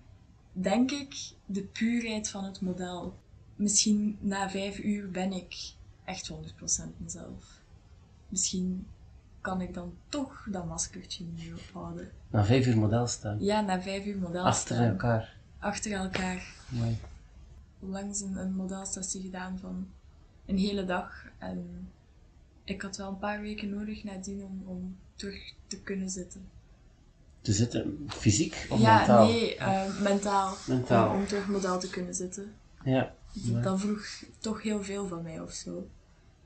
denk 0.52 0.90
ik, 0.90 1.14
de 1.46 1.62
puurheid 1.62 2.28
van 2.28 2.44
het 2.44 2.61
model. 2.61 3.18
Misschien 3.56 4.18
na 4.20 4.50
vijf 4.50 4.78
uur 4.78 5.11
ben 5.11 5.32
ik 5.32 5.54
echt 6.04 6.32
100% 6.32 6.35
mezelf. 6.98 7.62
Misschien 8.33 8.87
kan 9.40 9.61
ik 9.61 9.75
dan 9.75 9.95
toch 10.09 10.47
dat 10.51 10.66
maskertje 10.66 11.25
niet 11.25 11.53
ophouden. 11.53 12.11
Na 12.31 12.45
vijf 12.45 12.66
uur 12.66 12.79
model 12.79 13.07
staan. 13.07 13.37
Ja, 13.40 13.61
na 13.61 13.83
vijf 13.83 14.05
uur 14.07 14.18
model 14.18 14.45
Achter 14.45 14.75
staan. 14.75 14.88
elkaar. 14.88 15.37
Achter 15.59 15.92
elkaar. 15.92 16.55
Mooi. 16.68 16.99
Langs 17.79 18.21
een, 18.21 18.37
een 18.37 18.55
modelsessie 18.55 19.23
gedaan 19.23 19.59
van 19.59 19.88
een 20.47 20.59
hele 20.59 20.85
dag. 20.85 21.25
En 21.38 21.88
ik 22.64 22.83
had 22.83 22.97
wel 22.97 23.09
een 23.09 23.18
paar 23.18 23.40
weken 23.40 23.71
nodig 23.71 24.05
nadien 24.05 24.45
om, 24.45 24.62
om 24.66 24.97
terug 25.14 25.55
te 25.66 25.81
kunnen 25.81 26.11
zitten. 26.11 26.49
Te 27.40 27.53
zitten 27.53 28.07
fysiek 28.09 28.66
of 28.71 28.81
ja, 28.81 28.97
mentaal? 28.97 29.27
nee, 29.27 29.57
eh, 29.57 30.01
mentaal. 30.01 30.55
Mentaal. 30.66 31.11
Om, 31.11 31.16
om 31.16 31.27
terug 31.27 31.49
model 31.49 31.79
te 31.79 31.90
kunnen 31.90 32.14
zitten. 32.14 32.55
Ja. 32.85 33.14
Dat 33.62 33.81
vroeg 33.81 34.07
toch 34.38 34.62
heel 34.62 34.83
veel 34.83 35.09
van 35.09 35.23
mij 35.23 35.40
of 35.40 35.53
zo. 35.53 35.88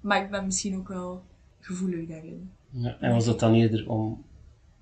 Maar 0.01 0.23
ik 0.23 0.31
ben 0.31 0.45
misschien 0.45 0.77
ook 0.77 0.89
wel 0.89 1.25
gevoelig 1.67 2.09
daarin. 2.09 2.51
Ja, 2.71 2.97
En 3.01 3.13
was 3.13 3.25
dat 3.25 3.41
dan 3.41 3.55
eerder 3.55 3.89
om 3.89 4.25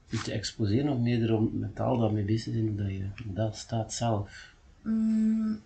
je 0.06 0.18
te 0.18 0.32
exposeren 0.32 0.92
of 0.92 0.98
meer 0.98 1.34
om 1.34 1.50
mentaal 1.52 1.98
daarmee 1.98 2.24
bezig 2.24 2.44
te 2.44 2.52
zijn, 2.52 2.76
dat 2.76 2.86
je 2.86 3.08
model 3.24 3.52
staat 3.52 3.92
zelf? 3.92 4.52
Mm, 4.82 5.60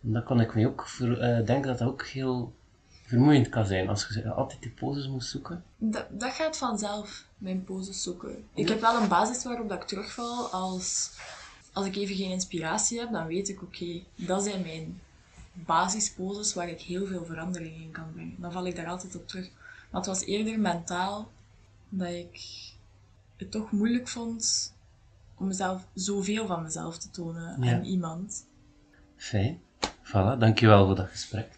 dat 0.00 0.24
kan 0.24 0.40
ik 0.40 0.54
me 0.54 0.66
ook 0.66 0.88
voor, 0.88 1.16
eh, 1.16 1.46
denken 1.46 1.66
dat 1.66 1.78
dat 1.78 1.88
ook 1.88 2.06
heel 2.06 2.52
vermoeiend 3.06 3.48
kan 3.48 3.66
zijn 3.66 3.88
als 3.88 4.08
je 4.14 4.30
altijd 4.30 4.62
die 4.62 4.70
poses 4.70 5.08
moet 5.08 5.24
zoeken. 5.24 5.64
Dat, 5.78 6.06
dat 6.10 6.32
gaat 6.32 6.56
vanzelf, 6.56 7.26
mijn 7.38 7.64
poses 7.64 8.02
zoeken. 8.02 8.44
Ik 8.54 8.68
heb 8.68 8.80
wel 8.80 9.02
een 9.02 9.08
basis 9.08 9.44
waarop 9.44 9.68
dat 9.68 9.82
ik 9.82 9.88
terugval. 9.88 10.46
Als, 10.46 11.10
als 11.72 11.86
ik 11.86 11.96
even 11.96 12.16
geen 12.16 12.30
inspiratie 12.30 12.98
heb, 12.98 13.12
dan 13.12 13.26
weet 13.26 13.48
ik, 13.48 13.62
oké, 13.62 14.02
dat 14.14 14.44
zijn 14.44 14.62
mijn 14.62 15.00
basisposes 15.52 16.54
waar 16.54 16.68
ik 16.68 16.80
heel 16.80 17.06
veel 17.06 17.24
verandering 17.24 17.74
in 17.74 17.90
kan 17.90 18.12
brengen. 18.12 18.34
Dan 18.38 18.52
val 18.52 18.66
ik 18.66 18.76
daar 18.76 18.86
altijd 18.86 19.16
op 19.16 19.28
terug. 19.28 19.50
Maar 19.96 20.04
het 20.04 20.14
was 20.14 20.24
eerder 20.26 20.58
mentaal 20.60 21.30
dat 21.88 22.08
ik 22.08 22.40
het 23.36 23.50
toch 23.50 23.70
moeilijk 23.72 24.08
vond 24.08 24.74
om 25.34 25.46
mezelf, 25.46 25.86
zoveel 25.94 26.46
van 26.46 26.62
mezelf 26.62 26.98
te 26.98 27.10
tonen 27.10 27.62
Ja. 27.62 27.74
aan 27.74 27.84
iemand. 27.84 28.46
Fijn. 29.16 29.60
Voilà, 30.02 30.38
dankjewel 30.38 30.86
voor 30.86 30.94
dat 30.94 31.08
gesprek. 31.08 31.55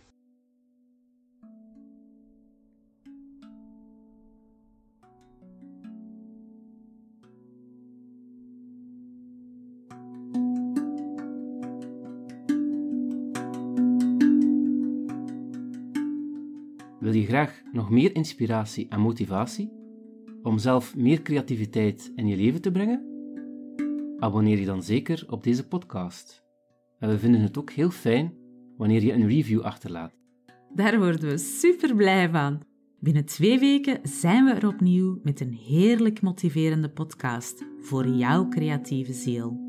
Wil 17.09 17.17
je 17.17 17.27
graag 17.27 17.63
nog 17.73 17.91
meer 17.91 18.15
inspiratie 18.15 18.89
en 18.89 19.01
motivatie 19.01 19.73
om 20.43 20.59
zelf 20.59 20.97
meer 20.97 21.23
creativiteit 21.23 22.13
in 22.17 22.27
je 22.27 22.37
leven 22.37 22.61
te 22.61 22.71
brengen? 22.71 23.07
Abonneer 24.19 24.59
je 24.59 24.67
dan 24.67 24.83
zeker 24.83 25.25
op 25.29 25.43
deze 25.43 25.69
podcast. 25.69 26.45
En 26.99 27.09
we 27.09 27.19
vinden 27.19 27.41
het 27.41 27.59
ook 27.59 27.71
heel 27.71 27.91
fijn 27.91 28.35
wanneer 28.77 29.03
je 29.03 29.13
een 29.13 29.29
review 29.29 29.61
achterlaat. 29.61 30.17
Daar 30.75 30.99
worden 30.99 31.29
we 31.29 31.39
super 31.39 31.95
blij 31.95 32.31
van. 32.31 32.63
Binnen 33.01 33.25
twee 33.25 33.59
weken 33.59 34.01
zijn 34.03 34.45
we 34.45 34.51
er 34.51 34.67
opnieuw 34.67 35.19
met 35.23 35.41
een 35.41 35.53
heerlijk 35.53 36.21
motiverende 36.21 36.91
podcast 36.91 37.65
voor 37.81 38.09
jouw 38.09 38.49
creatieve 38.49 39.13
ziel. 39.13 39.68